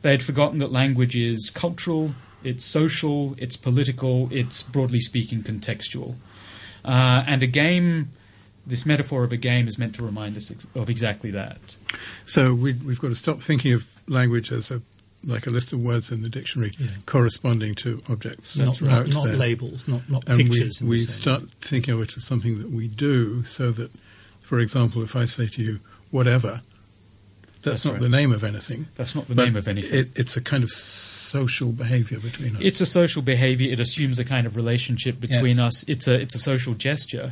They 0.02 0.12
had 0.12 0.24
forgotten 0.24 0.58
that 0.60 0.72
language 0.72 1.16
is 1.16 1.52
cultural, 1.54 2.12
it's 2.44 2.66
social, 2.66 3.36
it's 3.38 3.56
political, 3.58 4.30
it's 4.32 4.64
broadly 4.64 5.00
speaking 5.00 5.42
contextual. 5.44 6.16
Uh, 6.84 7.24
and 7.28 7.44
a 7.44 7.48
game, 7.48 8.10
this 8.66 8.86
metaphor 8.86 9.24
of 9.24 9.32
a 9.32 9.38
game, 9.38 9.68
is 9.68 9.78
meant 9.78 9.94
to 9.96 10.04
remind 10.04 10.36
us 10.38 10.50
ex- 10.50 10.68
of 10.74 10.90
exactly 10.90 11.30
that. 11.32 11.60
So 12.26 12.54
we, 12.56 12.74
have 12.74 13.00
got 13.02 13.10
to 13.10 13.16
stop 13.16 13.42
thinking 13.42 13.74
of 13.74 13.92
language 14.08 14.52
as 14.52 14.72
a 14.72 14.82
like 15.28 15.46
a 15.46 15.52
list 15.52 15.72
of 15.72 15.80
words 15.80 16.12
in 16.12 16.24
the 16.24 16.30
dictionary 16.30 16.72
Yeah. 16.80 16.88
corresponding 17.06 17.76
to 17.76 18.02
objects. 18.10 18.58
not, 18.58 18.78
How 18.80 19.04
not, 19.04 19.08
not 19.10 19.30
labels, 19.30 19.88
not, 19.88 20.10
not 20.10 20.28
and 20.28 20.40
pictures. 20.40 20.82
in 20.82 20.88
we, 20.88 20.96
we 20.96 21.02
start 21.04 21.44
thinking 21.62 21.94
of 21.94 22.02
it 22.02 22.18
as 22.18 22.24
something 22.24 22.58
that 22.58 22.72
we 22.72 22.88
do, 22.88 23.44
so 23.44 23.70
that, 23.70 23.92
for 24.52 24.60
example, 24.60 25.02
if 25.02 25.16
I 25.16 25.24
say 25.24 25.48
to 25.48 25.62
you, 25.64 25.80
whatever, 26.18 26.60
that's, 27.64 27.64
That's 27.64 27.86
not 27.86 27.92
right. 27.94 28.02
the 28.02 28.10
name 28.10 28.32
of 28.34 28.44
anything. 28.44 28.88
That's 28.98 29.16
not 29.16 29.28
the 29.30 29.36
but 29.36 29.46
name 29.46 29.56
of 29.56 29.68
anything. 29.70 29.98
It, 30.00 30.10
it's 30.16 30.36
a 30.36 30.42
kind 30.42 30.62
of 30.64 30.70
social 30.72 31.72
behavior 31.72 32.20
between 32.20 32.56
us. 32.58 32.62
It's 32.62 32.82
a 32.82 32.86
social 32.86 33.22
behavior. 33.22 33.72
It 33.72 33.80
assumes 33.80 34.20
a 34.20 34.26
kind 34.26 34.46
of 34.46 34.58
relationship 34.58 35.22
between 35.22 35.56
Yes. 35.58 35.68
us. 35.68 35.84
It's 35.88 36.06
a 36.10 36.16
it's 36.20 36.36
a 36.36 36.40
social 36.40 36.74
gesture, 36.74 37.32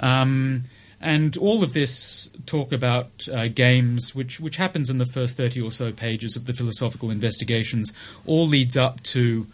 um, 0.00 0.62
and 1.00 1.36
all 1.36 1.62
of 1.62 1.72
this 1.72 2.30
talk 2.46 2.72
about 2.72 3.10
uh, 3.28 3.48
games, 3.48 4.14
which 4.14 4.40
which 4.40 4.56
happens 4.56 4.88
in 4.88 4.98
the 4.98 5.06
first 5.06 5.36
thirty 5.36 5.60
or 5.60 5.70
so 5.72 5.92
pages 5.92 6.36
of 6.36 6.46
the 6.46 6.52
philosophical 6.54 7.10
investigations, 7.10 7.92
all 8.26 8.46
leads 8.46 8.76
up 8.78 9.02
to. 9.14 9.46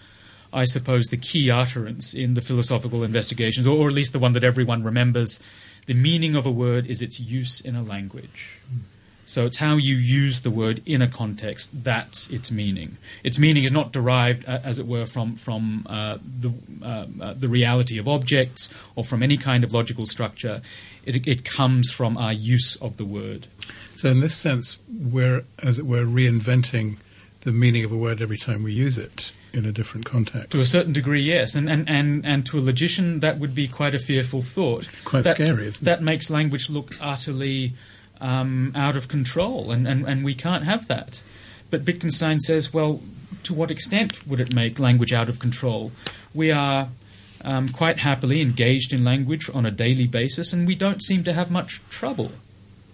I 0.53 0.65
suppose 0.65 1.07
the 1.07 1.17
key 1.19 1.51
utterance 1.51 2.15
in 2.15 2.35
the 2.35 2.41
philosophical 2.41 3.03
investigations, 3.03 3.67
or, 3.67 3.77
or 3.77 3.89
at 3.89 3.95
least 3.95 4.13
the 4.13 4.19
one 4.19 4.33
that 4.33 4.45
everyone 4.45 4.83
remembers, 4.85 5.39
the 5.87 5.95
meaning 5.95 6.35
of 6.35 6.47
a 6.47 6.51
word 6.51 6.87
is 6.87 7.03
its 7.03 7.19
use 7.19 7.61
in 7.61 7.77
a 7.77 7.83
language. 7.83 8.61
So 9.25 9.45
it's 9.45 9.57
how 9.57 9.77
you 9.77 9.97
use 9.97 10.41
the 10.41 10.53
word 10.53 10.83
in 10.87 11.03
a 11.03 11.09
context. 11.09 11.83
That's 11.83 12.31
its 12.31 12.53
meaning. 12.53 12.97
Its 13.25 13.41
meaning 13.41 13.65
is 13.65 13.73
not 13.73 13.93
derived, 13.93 14.49
uh, 14.49 14.61
as 14.63 14.79
it 14.79 14.87
were, 14.87 15.05
from 15.05 15.35
from 15.35 15.85
uh, 15.91 16.19
the 16.23 16.53
uh, 16.81 17.07
uh, 17.21 17.35
the 17.35 17.49
reality 17.49 17.99
of 17.99 18.07
objects 18.07 18.73
or 18.95 19.03
from 19.03 19.25
any 19.25 19.37
kind 19.37 19.65
of 19.65 19.73
logical 19.73 20.07
structure. 20.07 20.63
It, 21.05 21.27
it 21.27 21.45
comes 21.45 21.91
from 21.91 22.17
our 22.17 22.33
use 22.33 22.77
of 22.77 22.99
the 22.99 23.05
word. 23.05 23.49
so, 23.97 24.11
in 24.11 24.21
this 24.21 24.37
sense, 24.37 24.79
we're, 24.89 25.45
as 25.63 25.79
it 25.79 25.87
were, 25.87 26.05
reinventing 26.05 26.99
the 27.41 27.53
meaning 27.53 27.85
of 27.85 27.91
a 27.91 27.97
word 27.97 28.23
every 28.23 28.39
time 28.39 28.63
we 28.63 28.73
use 28.73 28.97
it 28.97 29.33
in 29.57 29.65
a 29.65 29.73
different 29.73 30.07
context. 30.07 30.51
To 30.51 30.61
a 30.61 30.67
certain 30.67 30.93
degree, 30.93 31.23
yes, 31.23 31.55
and 31.55 31.69
and, 31.69 31.89
and, 31.89 32.25
and 32.27 32.47
to 32.47 32.59
a 32.59 32.61
logician, 32.61 33.21
that 33.21 33.39
would 33.39 33.55
be 33.55 33.67
quite 33.67 33.95
a 33.95 33.99
fearful 33.99 34.43
thought. 34.43 34.89
Quite 35.05 35.25
that, 35.25 35.37
scary, 35.37 35.67
isn't 35.67 35.83
it? 35.83 35.85
That 35.85 36.03
makes 36.03 36.31
language 36.31 36.69
look 36.71 36.95
utterly 37.01 37.73
um, 38.21 38.73
out 38.75 38.97
of 38.97 39.09
control, 39.09 39.71
and, 39.71 39.87
and, 39.87 40.07
and 40.07 40.25
we 40.25 40.35
can't 40.35 40.65
have 40.65 40.87
that. 40.89 41.23
But 41.71 41.85
Wittgenstein 41.85 42.41
says, 42.41 42.73
well, 42.73 43.01
to 43.43 43.55
what 43.55 43.71
extent 43.71 44.27
would 44.27 44.41
it 44.41 44.55
make 44.55 44.79
language 44.79 45.13
out 45.13 45.29
of 45.29 45.39
control? 45.39 45.93
We 46.33 46.53
are 46.53 46.89
um, 47.45 47.69
quite 47.69 47.99
happily 47.99 48.41
engaged 48.41 48.93
in 48.93 49.05
language 49.05 49.51
on 49.53 49.67
a 49.67 49.71
daily 49.71 50.07
basis, 50.07 50.53
and 50.53 50.67
we 50.67 50.75
don't 50.75 51.03
seem 51.03 51.25
to 51.25 51.33
have 51.33 51.51
much 51.51 51.81
trouble. 51.91 52.33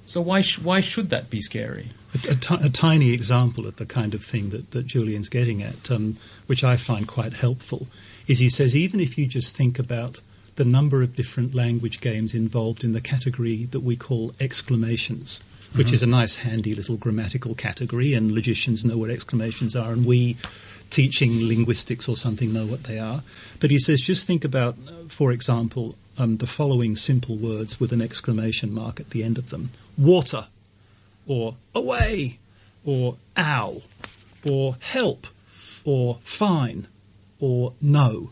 So 0.07 0.20
why 0.20 0.40
sh- 0.40 0.59
why 0.59 0.81
should 0.81 1.11
that 1.11 1.31
be 1.31 1.40
scary? 1.40 1.90
A, 2.14 2.33
a 2.33 2.35
ti- 2.35 2.66
a 2.66 2.68
tiny 2.68 3.12
example 3.12 3.66
of 3.66 3.77
the 3.77 3.87
kind 3.87 4.14
of 4.14 4.25
thing 4.25 4.51
that, 4.51 4.72
that 4.72 4.87
Julian's 4.87 5.29
getting 5.29 5.62
at, 5.62 5.90
um, 5.90 6.16
which 6.46 6.62
I 6.62 6.77
find 6.77 7.09
quite 7.09 7.35
helpful, 7.35 7.87
is 8.27 8.38
he 8.38 8.48
says 8.48 8.77
even 8.77 9.01
if 9.01 9.16
you 9.16 9.27
just 9.27 9.57
think 9.57 9.79
about 9.79 10.20
the 10.57 10.64
number 10.64 11.03
of 11.03 11.16
different 11.16 11.55
language 11.55 12.01
games 12.01 12.35
involved 12.35 12.85
in 12.85 12.92
the 12.92 13.01
category 13.01 13.64
that 13.66 13.81
we 13.81 13.96
call 13.96 14.33
exclamations, 14.38 15.40
which 15.75 15.92
is 15.92 16.03
a 16.03 16.07
nice, 16.07 16.37
handy 16.37 16.75
little 16.75 16.98
grammatical 16.98 17.55
category, 17.55 18.12
and 18.12 18.33
logicians 18.33 18.85
know 18.85 18.98
what 18.98 19.11
exclamations 19.11 19.75
are, 19.75 19.92
and 19.92 20.05
we 20.05 20.37
teaching 20.90 21.48
linguistics 21.48 22.07
or 22.07 22.18
something 22.18 22.53
know 22.53 22.66
what 22.66 22.85
they 22.85 22.98
are. 22.98 23.22
But 23.61 23.70
he 23.70 23.79
says 23.79 24.03
just 24.03 24.27
think 24.27 24.44
about, 24.44 24.77
for 25.09 25.33
example, 25.33 25.96
um, 26.18 26.37
the 26.37 26.46
following 26.46 26.96
simple 26.96 27.37
words 27.37 27.81
with 27.81 27.92
an 27.92 28.03
exclamation 28.03 28.75
mark 28.75 29.01
at 29.01 29.11
the 29.11 29.25
end 29.25 29.38
of 29.38 29.48
them. 29.48 29.70
Water 29.96 30.48
or 31.27 31.57
away, 31.75 32.39
or 32.85 33.17
ow, 33.37 33.83
or 34.45 34.77
help, 34.81 35.27
or 35.85 36.19
fine, 36.23 36.87
or 37.41 37.73
no. 37.81 38.31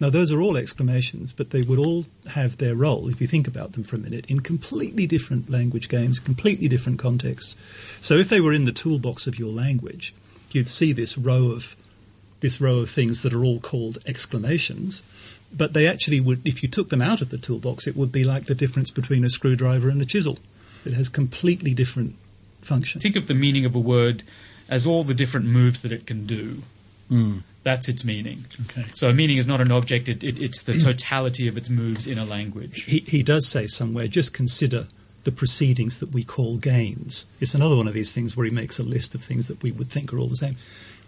Now, 0.00 0.10
those 0.10 0.32
are 0.32 0.40
all 0.40 0.56
exclamations, 0.56 1.32
but 1.32 1.50
they 1.50 1.62
would 1.62 1.78
all 1.78 2.06
have 2.32 2.58
their 2.58 2.74
role, 2.74 3.08
if 3.08 3.20
you 3.20 3.26
think 3.26 3.46
about 3.46 3.72
them 3.72 3.84
for 3.84 3.96
a 3.96 4.00
minute, 4.00 4.26
in 4.26 4.40
completely 4.40 5.06
different 5.06 5.48
language 5.48 5.88
games, 5.88 6.18
completely 6.18 6.68
different 6.68 6.98
contexts. 6.98 7.56
So, 8.00 8.14
if 8.14 8.28
they 8.28 8.40
were 8.40 8.52
in 8.52 8.64
the 8.64 8.72
toolbox 8.72 9.26
of 9.26 9.38
your 9.38 9.52
language, 9.52 10.12
you'd 10.50 10.68
see 10.68 10.92
this 10.92 11.16
row 11.16 11.52
of 11.52 11.76
this 12.40 12.60
row 12.60 12.80
of 12.80 12.90
things 12.90 13.22
that 13.22 13.32
are 13.32 13.42
all 13.42 13.58
called 13.58 13.98
exclamations, 14.04 15.02
but 15.56 15.72
they 15.72 15.86
actually 15.86 16.20
would, 16.20 16.46
if 16.46 16.62
you 16.62 16.68
took 16.68 16.90
them 16.90 17.00
out 17.00 17.22
of 17.22 17.30
the 17.30 17.38
toolbox, 17.38 17.86
it 17.86 17.96
would 17.96 18.12
be 18.12 18.24
like 18.24 18.44
the 18.44 18.54
difference 18.54 18.90
between 18.90 19.24
a 19.24 19.30
screwdriver 19.30 19.88
and 19.88 20.02
a 20.02 20.04
chisel. 20.04 20.38
It 20.86 20.92
has 20.92 21.08
completely 21.08 21.74
different 21.74 22.16
function. 22.60 23.00
Think 23.00 23.16
of 23.16 23.26
the 23.26 23.34
meaning 23.34 23.64
of 23.64 23.74
a 23.74 23.80
word 23.80 24.22
as 24.68 24.86
all 24.86 25.04
the 25.04 25.14
different 25.14 25.46
moves 25.46 25.82
that 25.82 25.92
it 25.92 26.06
can 26.06 26.26
do. 26.26 26.62
Hmm. 27.08 27.38
That's 27.62 27.88
its 27.88 28.04
meaning. 28.04 28.44
Okay. 28.66 28.84
So 28.94 29.12
meaning 29.12 29.38
is 29.38 29.46
not 29.46 29.60
an 29.60 29.72
object, 29.72 30.08
it, 30.08 30.22
it, 30.22 30.40
it's 30.40 30.62
the 30.62 30.78
totality 30.78 31.48
of 31.48 31.56
its 31.56 31.70
moves 31.70 32.06
in 32.06 32.18
a 32.18 32.24
language. 32.24 32.84
He, 32.84 33.00
he 33.00 33.22
does 33.22 33.48
say 33.48 33.66
somewhere, 33.66 34.06
just 34.06 34.34
consider 34.34 34.86
the 35.24 35.32
proceedings 35.32 35.98
that 36.00 36.12
we 36.12 36.22
call 36.22 36.58
games. 36.58 37.26
It's 37.40 37.54
another 37.54 37.76
one 37.76 37.88
of 37.88 37.94
these 37.94 38.12
things 38.12 38.36
where 38.36 38.44
he 38.44 38.52
makes 38.52 38.78
a 38.78 38.82
list 38.82 39.14
of 39.14 39.22
things 39.22 39.48
that 39.48 39.62
we 39.62 39.72
would 39.72 39.88
think 39.88 40.12
are 40.12 40.18
all 40.18 40.26
the 40.26 40.36
same. 40.36 40.56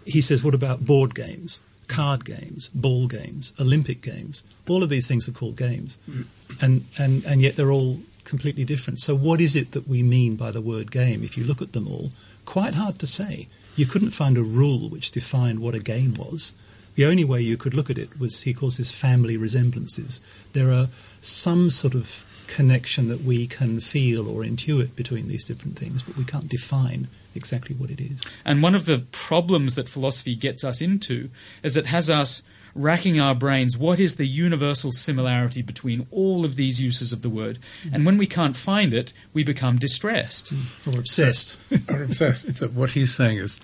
He 0.05 0.21
says, 0.21 0.43
what 0.43 0.55
about 0.55 0.85
board 0.85 1.13
games, 1.13 1.59
card 1.87 2.25
games, 2.25 2.69
ball 2.69 3.07
games, 3.07 3.53
Olympic 3.59 4.01
games? 4.01 4.43
All 4.67 4.81
of 4.81 4.89
these 4.89 5.05
things 5.07 5.29
are 5.29 5.33
called 5.33 5.55
games. 5.55 5.97
And, 6.59 6.85
and, 6.97 7.23
and 7.25 7.41
yet 7.41 7.55
they're 7.55 7.73
all 7.73 7.99
completely 8.27 8.65
different. 8.65 8.99
So, 8.99 9.15
what 9.15 9.41
is 9.41 9.55
it 9.55 9.71
that 9.71 9.87
we 9.87 10.03
mean 10.03 10.35
by 10.35 10.51
the 10.51 10.61
word 10.61 10.91
game? 10.91 11.23
If 11.23 11.37
you 11.37 11.43
look 11.43 11.61
at 11.61 11.71
them 11.71 11.87
all, 11.87 12.11
quite 12.45 12.75
hard 12.75 12.99
to 12.99 13.07
say. 13.07 13.47
You 13.75 13.85
couldn't 13.85 14.11
find 14.11 14.37
a 14.37 14.43
rule 14.43 14.89
which 14.89 15.11
defined 15.11 15.59
what 15.59 15.75
a 15.75 15.79
game 15.79 16.13
was. 16.15 16.53
The 16.95 17.05
only 17.05 17.23
way 17.23 17.41
you 17.41 17.57
could 17.57 17.73
look 17.73 17.89
at 17.89 17.97
it 17.97 18.19
was, 18.19 18.41
he 18.41 18.53
calls 18.53 18.77
this 18.77 18.91
family 18.91 19.37
resemblances. 19.37 20.19
There 20.53 20.71
are 20.71 20.89
some 21.21 21.69
sort 21.69 21.93
of 21.93 22.25
connection 22.47 23.07
that 23.09 23.21
we 23.21 23.45
can 23.45 23.79
feel 23.79 24.27
or 24.27 24.41
intuit 24.41 24.95
between 24.95 25.27
these 25.27 25.45
different 25.45 25.77
things, 25.77 26.01
but 26.01 26.17
we 26.17 26.23
can't 26.23 26.49
define 26.49 27.07
exactly 27.35 27.75
what 27.75 27.91
it 27.91 28.01
is. 28.01 28.23
And 28.43 28.63
one 28.63 28.73
of 28.73 28.85
the 28.85 29.05
problems 29.11 29.75
that 29.75 29.87
philosophy 29.87 30.35
gets 30.35 30.63
us 30.63 30.81
into 30.81 31.29
is 31.61 31.77
it 31.77 31.85
has 31.85 32.09
us 32.09 32.41
racking 32.77 33.19
our 33.19 33.35
brains, 33.35 33.77
what 33.77 33.99
is 33.99 34.15
the 34.15 34.27
universal 34.27 34.91
similarity 34.91 35.61
between 35.61 36.07
all 36.11 36.45
of 36.45 36.55
these 36.55 36.79
uses 36.81 37.11
of 37.11 37.21
the 37.21 37.29
word? 37.29 37.59
And 37.91 38.05
when 38.05 38.17
we 38.17 38.27
can't 38.27 38.55
find 38.55 38.93
it, 38.93 39.11
we 39.33 39.43
become 39.43 39.77
distressed. 39.77 40.53
Or 40.85 40.99
obsessed. 40.99 41.57
or 41.89 42.03
obsessed. 42.03 42.55
So 42.57 42.67
what 42.67 42.91
he's 42.91 43.13
saying 43.13 43.37
is 43.37 43.59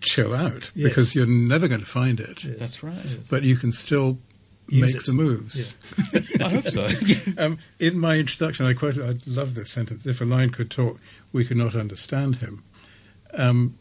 chill 0.00 0.34
out 0.34 0.70
Yes. 0.74 0.88
because 0.90 1.14
you're 1.14 1.26
never 1.26 1.68
going 1.68 1.80
to 1.80 1.86
find 1.86 2.20
it, 2.20 2.40
That's 2.58 2.82
right. 2.82 3.04
but 3.30 3.42
you 3.42 3.56
can 3.56 3.72
still 3.72 4.18
Use 4.70 4.94
make 4.94 5.02
it. 5.02 5.06
the 5.06 5.12
moves. 5.12 5.76
I 6.40 6.48
hope 6.50 6.68
so. 6.68 6.88
Um, 7.38 7.58
in 7.80 7.98
my 7.98 8.16
introduction, 8.16 8.66
I 8.66 8.74
quoted, 8.74 9.02
I 9.04 9.18
love 9.30 9.54
this 9.54 9.70
sentence, 9.70 10.06
if 10.06 10.20
a 10.20 10.24
lion 10.24 10.50
could 10.50 10.70
talk, 10.70 10.98
we 11.32 11.44
could 11.44 11.56
not 11.56 11.74
understand 11.74 12.36
him. 12.36 12.62
Um, 13.36 13.76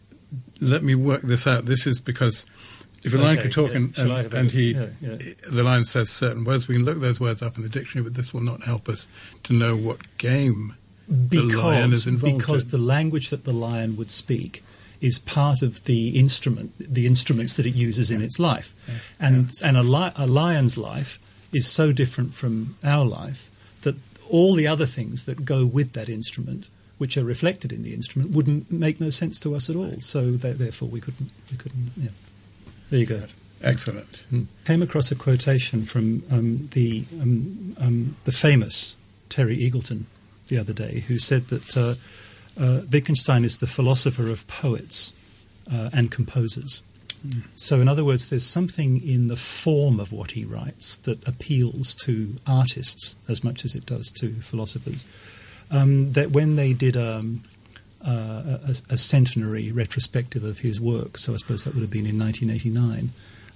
let 0.60 0.84
me 0.84 0.94
work 0.96 1.22
this 1.22 1.46
out. 1.48 1.66
This 1.66 1.86
is 1.88 2.00
because 2.00 2.46
if 3.04 3.14
a 3.14 3.18
lion 3.18 3.38
Okay, 3.38 3.44
could 3.44 3.52
talk 3.54 3.72
yeah. 3.72 3.78
and, 3.78 3.96
Shall 3.96 4.12
and, 4.12 4.24
have 4.24 4.34
and 4.34 4.52
he, 4.52 4.74
Yeah, 4.74 4.88
yeah. 5.02 5.18
the 5.52 5.64
lion 5.64 5.86
says 5.86 6.10
certain 6.10 6.44
words, 6.44 6.68
we 6.68 6.76
can 6.76 6.86
look 6.86 7.00
those 7.00 7.20
words 7.20 7.42
up 7.42 7.56
in 7.58 7.64
the 7.64 7.70
dictionary, 7.70 8.04
but 8.04 8.16
this 8.16 8.34
will 8.34 8.42
not 8.42 8.64
help 8.64 8.90
us 8.90 9.08
to 9.44 9.54
know 9.54 9.76
what 9.78 10.18
game 10.18 10.76
the 11.08 11.42
lion 11.42 11.94
is 11.94 12.06
involved 12.08 12.38
because 12.38 12.66
in. 12.66 12.72
the 12.72 12.78
language 12.78 13.30
that 13.30 13.46
the 13.46 13.54
lion 13.54 13.96
would 13.96 14.12
speak 14.12 14.64
is 15.00 15.20
part 15.20 15.62
of 15.62 15.84
the 15.86 16.18
instrument, 16.20 16.74
the 16.80 17.06
instruments 17.06 17.54
that 17.54 17.66
it 17.66 17.76
uses 17.76 18.10
in 18.12 18.22
its 18.22 18.40
life, 18.40 18.74
and 19.20 19.52
and 19.64 19.78
a, 19.78 19.84
li- 19.84 20.12
a 20.16 20.26
lion's 20.26 20.76
life 20.78 21.20
is 21.54 21.68
so 21.68 21.92
different 21.94 22.34
from 22.34 22.76
our 22.84 23.06
life 23.06 23.50
that 23.84 23.96
all 24.28 24.54
the 24.56 24.68
other 24.68 24.88
things 24.88 25.26
that 25.26 25.46
go 25.46 25.66
with 25.66 25.94
that 25.94 26.10
instrument, 26.10 26.66
which 26.98 27.16
are 27.16 27.24
reflected 27.24 27.72
in 27.72 27.84
the 27.84 27.94
instrument, 27.94 28.32
wouldn't 28.32 28.72
make 28.72 29.00
no 29.00 29.12
sense 29.12 29.40
to 29.40 29.54
us 29.56 29.70
at 29.70 29.76
all. 29.76 30.00
So 30.00 30.36
th- 30.36 30.58
therefore, 30.58 30.90
we 30.90 31.00
couldn't, 31.00 31.32
we 31.52 31.58
couldn't. 31.58 31.92
Yeah. 31.96 32.10
There 32.90 33.00
you 33.00 33.06
go. 33.06 33.24
Excellent. 33.62 34.24
Came 34.66 34.82
across 34.82 35.12
a 35.12 35.16
quotation 35.16 35.84
from 35.84 36.24
um, 36.32 36.68
the 36.72 37.06
um, 37.22 37.76
um, 37.80 38.16
the 38.24 38.32
famous 38.32 38.96
Terry 39.30 39.58
Eagleton 39.58 40.04
the 40.48 40.58
other 40.58 40.74
day, 40.74 41.04
who 41.08 41.18
said 41.18 41.48
that 41.48 41.76
uh, 41.76 41.96
uh, 42.62 42.82
Wittgenstein 42.92 43.44
is 43.44 43.58
the 43.58 43.68
philosopher 43.68 44.30
of 44.30 44.48
poets 44.48 45.14
uh, 45.72 45.90
and 45.92 46.12
composers. 46.12 46.82
So, 47.56 47.82
in 47.82 47.88
other 47.88 48.06
words, 48.06 48.30
there's 48.30 48.46
something 48.46 49.02
in 49.06 49.28
the 49.28 49.36
form 49.36 50.00
of 50.00 50.12
what 50.12 50.32
he 50.32 50.46
writes 50.46 50.98
that 50.98 51.28
appeals 51.28 51.96
to 52.04 52.36
artists 52.46 53.16
as 53.28 53.44
much 53.44 53.66
as 53.66 53.76
it 53.76 53.86
does 53.86 54.12
to 54.12 54.30
philosophers. 54.36 55.04
Um, 55.70 56.14
that 56.14 56.32
when 56.32 56.56
they 56.56 56.72
did 56.72 56.96
um, 56.96 57.44
uh, 58.06 58.60
a, 58.68 58.94
a 58.94 58.98
centenary 58.98 59.72
retrospective 59.72 60.44
of 60.44 60.60
his 60.60 60.80
work, 60.80 61.18
so 61.18 61.34
I 61.34 61.38
suppose 61.38 61.64
that 61.64 61.74
would 61.74 61.82
have 61.82 61.92
been 61.92 62.06
in 62.06 62.20
1989. 62.20 63.10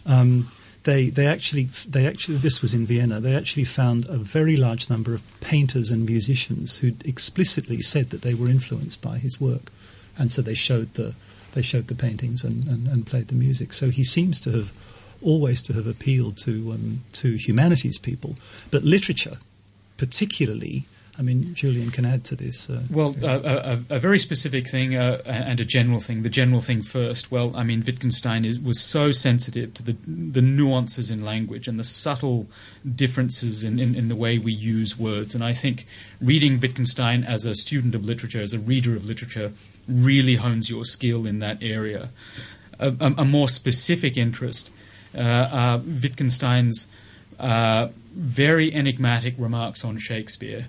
Um, 0.06 0.48
they 0.84 1.10
they 1.10 1.28
actually 1.28 1.66
they 1.88 2.08
actually 2.08 2.38
this 2.38 2.62
was 2.62 2.74
in 2.74 2.86
Vienna. 2.86 3.20
They 3.20 3.36
actually 3.36 3.66
found 3.66 4.08
a 4.10 4.18
very 4.18 4.58
large 4.58 4.90
number 4.90 5.14
of 5.14 5.22
painters 5.40 5.92
and 5.92 6.06
musicians 6.06 6.78
who 6.78 6.94
explicitly 7.06 7.82
said 7.82 8.10
that 8.10 8.24
they 8.24 8.34
were 8.34 8.48
influenced 8.48 9.02
by 9.02 9.18
his 9.20 9.40
work, 9.40 9.72
and 10.18 10.32
so 10.32 10.42
they 10.42 10.56
showed 10.56 10.96
the 10.96 11.14
they 11.54 11.62
showed 11.62 11.88
the 11.88 11.96
paintings 11.96 12.44
and, 12.44 12.66
and, 12.66 12.88
and 12.88 13.06
played 13.06 13.28
the 13.28 13.36
music. 13.36 13.74
So 13.74 13.90
he 13.90 14.04
seems 14.04 14.40
to 14.42 14.52
have 14.52 14.72
always 15.22 15.62
to 15.64 15.74
have 15.74 15.86
appealed 15.86 16.38
to 16.46 16.72
um, 16.72 17.04
to 17.14 17.36
humanities 17.36 18.00
people, 18.00 18.36
but 18.72 18.84
literature, 18.84 19.38
particularly. 19.98 20.86
I 21.22 21.24
mean, 21.24 21.54
Julian 21.54 21.92
can 21.92 22.04
add 22.04 22.24
to 22.26 22.36
this. 22.36 22.68
Uh, 22.68 22.82
Well, 22.90 23.16
uh, 23.22 23.28
a, 23.28 23.94
a, 23.94 23.98
a 23.98 24.00
very 24.00 24.18
specific 24.18 24.68
thing 24.68 24.96
uh, 24.96 25.22
and 25.26 25.60
a 25.60 25.66
general 25.66 26.00
thing. 26.00 26.24
The 26.24 26.30
general 26.30 26.62
thing 26.62 26.82
first. 26.82 27.32
Well, 27.32 27.56
I 27.56 27.64
mean, 27.64 27.84
Wittgenstein 27.86 28.44
is, 28.44 28.60
was 28.60 28.80
so 28.82 29.12
sensitive 29.12 29.76
to 29.76 29.84
the 29.84 29.96
the 30.08 30.42
nuances 30.42 31.12
in 31.12 31.24
language 31.24 31.68
and 31.68 31.78
the 31.78 31.84
subtle 31.84 32.48
differences 32.84 33.64
in, 33.64 33.78
in, 33.80 33.94
in 33.94 34.08
the 34.08 34.16
way 34.16 34.40
we 34.40 34.52
use 34.52 34.98
words. 34.98 35.36
And 35.36 35.44
I 35.44 35.54
think 35.54 35.86
reading 36.20 36.60
Wittgenstein 36.60 37.24
as 37.24 37.46
a 37.46 37.54
student 37.54 37.94
of 37.94 38.04
literature, 38.04 38.42
as 38.42 38.56
a 38.56 38.60
reader 38.60 38.96
of 38.96 39.06
literature, 39.06 39.52
really 39.88 40.38
hones 40.38 40.72
your 40.72 40.86
skill 40.86 41.28
in 41.28 41.38
that 41.40 41.62
area. 41.62 42.10
A, 42.80 42.88
a, 43.00 43.14
a 43.18 43.26
more 43.26 43.48
specific 43.48 44.18
interest, 44.18 44.72
uh, 45.16 45.20
uh, 45.22 45.80
Wittgenstein's 45.86 46.88
uh, 47.40 47.90
very 48.16 48.74
enigmatic 48.74 49.36
remarks 49.38 49.86
on 49.86 50.00
Shakespeare. 50.00 50.66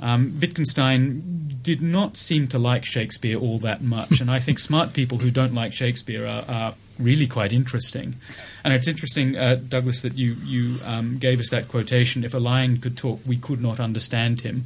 Um, 0.00 0.38
Wittgenstein 0.40 1.58
did 1.62 1.80
not 1.80 2.16
seem 2.16 2.46
to 2.48 2.58
like 2.58 2.84
Shakespeare 2.84 3.38
all 3.38 3.58
that 3.60 3.82
much, 3.82 4.20
and 4.20 4.30
I 4.30 4.38
think 4.40 4.58
smart 4.70 4.92
people 4.92 5.18
who 5.18 5.30
don't 5.30 5.54
like 5.54 5.72
Shakespeare 5.72 6.26
are, 6.26 6.44
are 6.48 6.74
really 6.98 7.26
quite 7.26 7.52
interesting. 7.52 8.16
And 8.64 8.74
it's 8.74 8.86
interesting, 8.88 9.36
uh, 9.36 9.56
Douglas, 9.68 10.00
that 10.02 10.14
you 10.18 10.36
you 10.44 10.78
um, 10.84 11.18
gave 11.18 11.40
us 11.40 11.48
that 11.50 11.68
quotation: 11.68 12.24
"If 12.24 12.34
a 12.34 12.38
lion 12.38 12.78
could 12.78 12.96
talk, 12.96 13.20
we 13.26 13.36
could 13.36 13.60
not 13.62 13.80
understand 13.80 14.40
him." 14.42 14.64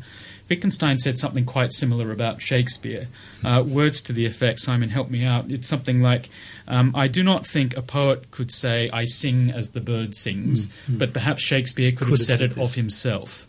Wittgenstein 0.49 0.97
said 0.97 1.19
something 1.19 1.45
quite 1.45 1.75
similar 1.75 2.11
about 2.11 2.41
Shakespeare. 2.41 3.09
Uh, 3.45 3.63
words 3.67 4.01
to 4.01 4.15
the 4.15 4.25
effect, 4.25 4.61
Simon, 4.61 4.89
help 4.89 5.11
me 5.11 5.23
out. 5.23 5.51
It's 5.51 5.69
something 5.69 6.01
like, 6.01 6.31
um, 6.67 6.91
"I 6.97 7.07
do 7.07 7.23
not 7.23 7.47
think 7.47 7.77
a 7.77 7.83
poet 7.83 8.31
could 8.31 8.51
say 8.51 8.89
I 8.91 9.05
sing 9.05 9.51
as 9.51 9.69
the 9.73 9.81
bird 9.83 10.17
sings, 10.17 10.69
but 10.89 11.13
perhaps 11.13 11.43
Shakespeare 11.43 11.91
could, 11.91 11.99
Could 11.99 12.09
have 12.09 12.19
have 12.21 12.27
said 12.27 12.39
said 12.39 12.51
it 12.53 12.55
this. 12.55 12.71
of 12.71 12.75
himself." 12.77 13.47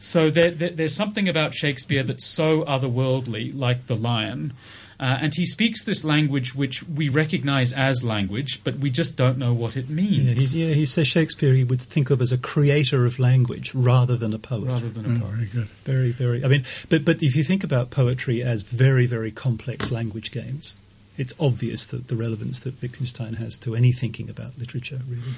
So 0.00 0.30
there, 0.30 0.50
there, 0.50 0.70
there's 0.70 0.94
something 0.94 1.28
about 1.28 1.54
Shakespeare 1.54 2.02
that's 2.02 2.26
so 2.26 2.64
otherworldly, 2.64 3.56
like 3.56 3.86
the 3.86 3.94
lion. 3.96 4.54
Uh, 4.98 5.16
and 5.22 5.34
he 5.34 5.46
speaks 5.46 5.82
this 5.84 6.04
language 6.04 6.54
which 6.54 6.82
we 6.82 7.08
recognize 7.08 7.72
as 7.72 8.04
language, 8.04 8.60
but 8.64 8.76
we 8.76 8.90
just 8.90 9.16
don't 9.16 9.38
know 9.38 9.54
what 9.54 9.74
it 9.74 9.86
yeah, 9.88 9.94
means, 9.94 10.52
he, 10.52 10.66
yeah, 10.68 10.74
he 10.74 10.84
says 10.84 11.06
Shakespeare 11.06 11.54
he 11.54 11.64
would 11.64 11.80
think 11.80 12.10
of 12.10 12.20
as 12.20 12.32
a 12.32 12.36
creator 12.38 13.06
of 13.06 13.18
language 13.18 13.74
rather 13.74 14.14
than 14.16 14.34
a 14.34 14.38
poet. 14.38 14.66
rather 14.66 14.90
than 14.90 15.06
a 15.06 15.16
Oh, 15.16 15.20
poem. 15.20 15.32
very 15.36 15.46
good. 15.46 15.68
Very, 15.84 16.10
very. 16.10 16.44
I 16.44 16.48
mean, 16.48 16.64
but 16.90 17.06
but 17.06 17.22
if 17.22 17.34
you 17.34 17.42
think 17.42 17.64
about 17.64 17.88
poetry 17.90 18.42
as 18.42 18.60
very, 18.62 19.06
very 19.06 19.30
complex 19.30 19.90
language 19.90 20.32
games, 20.32 20.76
it's 21.16 21.32
obvious 21.40 21.86
that 21.86 22.08
the 22.08 22.16
relevance 22.16 22.60
that 22.60 22.80
Wittgenstein 22.82 23.34
has 23.34 23.56
to 23.58 23.74
any 23.74 23.92
thinking 23.92 24.28
about 24.28 24.58
literature, 24.58 25.00
really. 25.08 25.32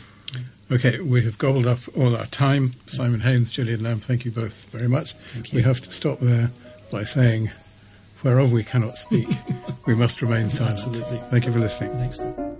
Okay, 0.71 1.01
we 1.01 1.23
have 1.25 1.37
gobbled 1.38 1.66
up 1.66 1.81
all 1.97 2.16
our 2.16 2.27
time. 2.27 2.73
Simon 2.87 3.21
Haines, 3.21 3.53
Julian 3.53 3.83
Lamb, 3.83 3.99
thank 3.99 4.25
you 4.25 4.31
both 4.31 4.71
very 4.71 4.88
much. 4.88 5.14
We 5.53 5.62
have 5.62 5.81
to 5.83 5.90
stop 5.90 6.18
there 6.21 6.51
by 6.90 7.05
saying, 7.05 7.51
whereof 8.23 8.53
we 8.53 8.64
cannot 8.64 8.97
speak, 8.97 9.29
we 9.87 9.95
must 9.95 10.23
remain 10.23 10.49
silent. 10.51 10.79
Absolutely. 10.79 11.18
Thank 11.31 11.45
you 11.45 11.53
for 11.53 11.59
listening. 11.59 11.90
Thanks. 11.92 12.52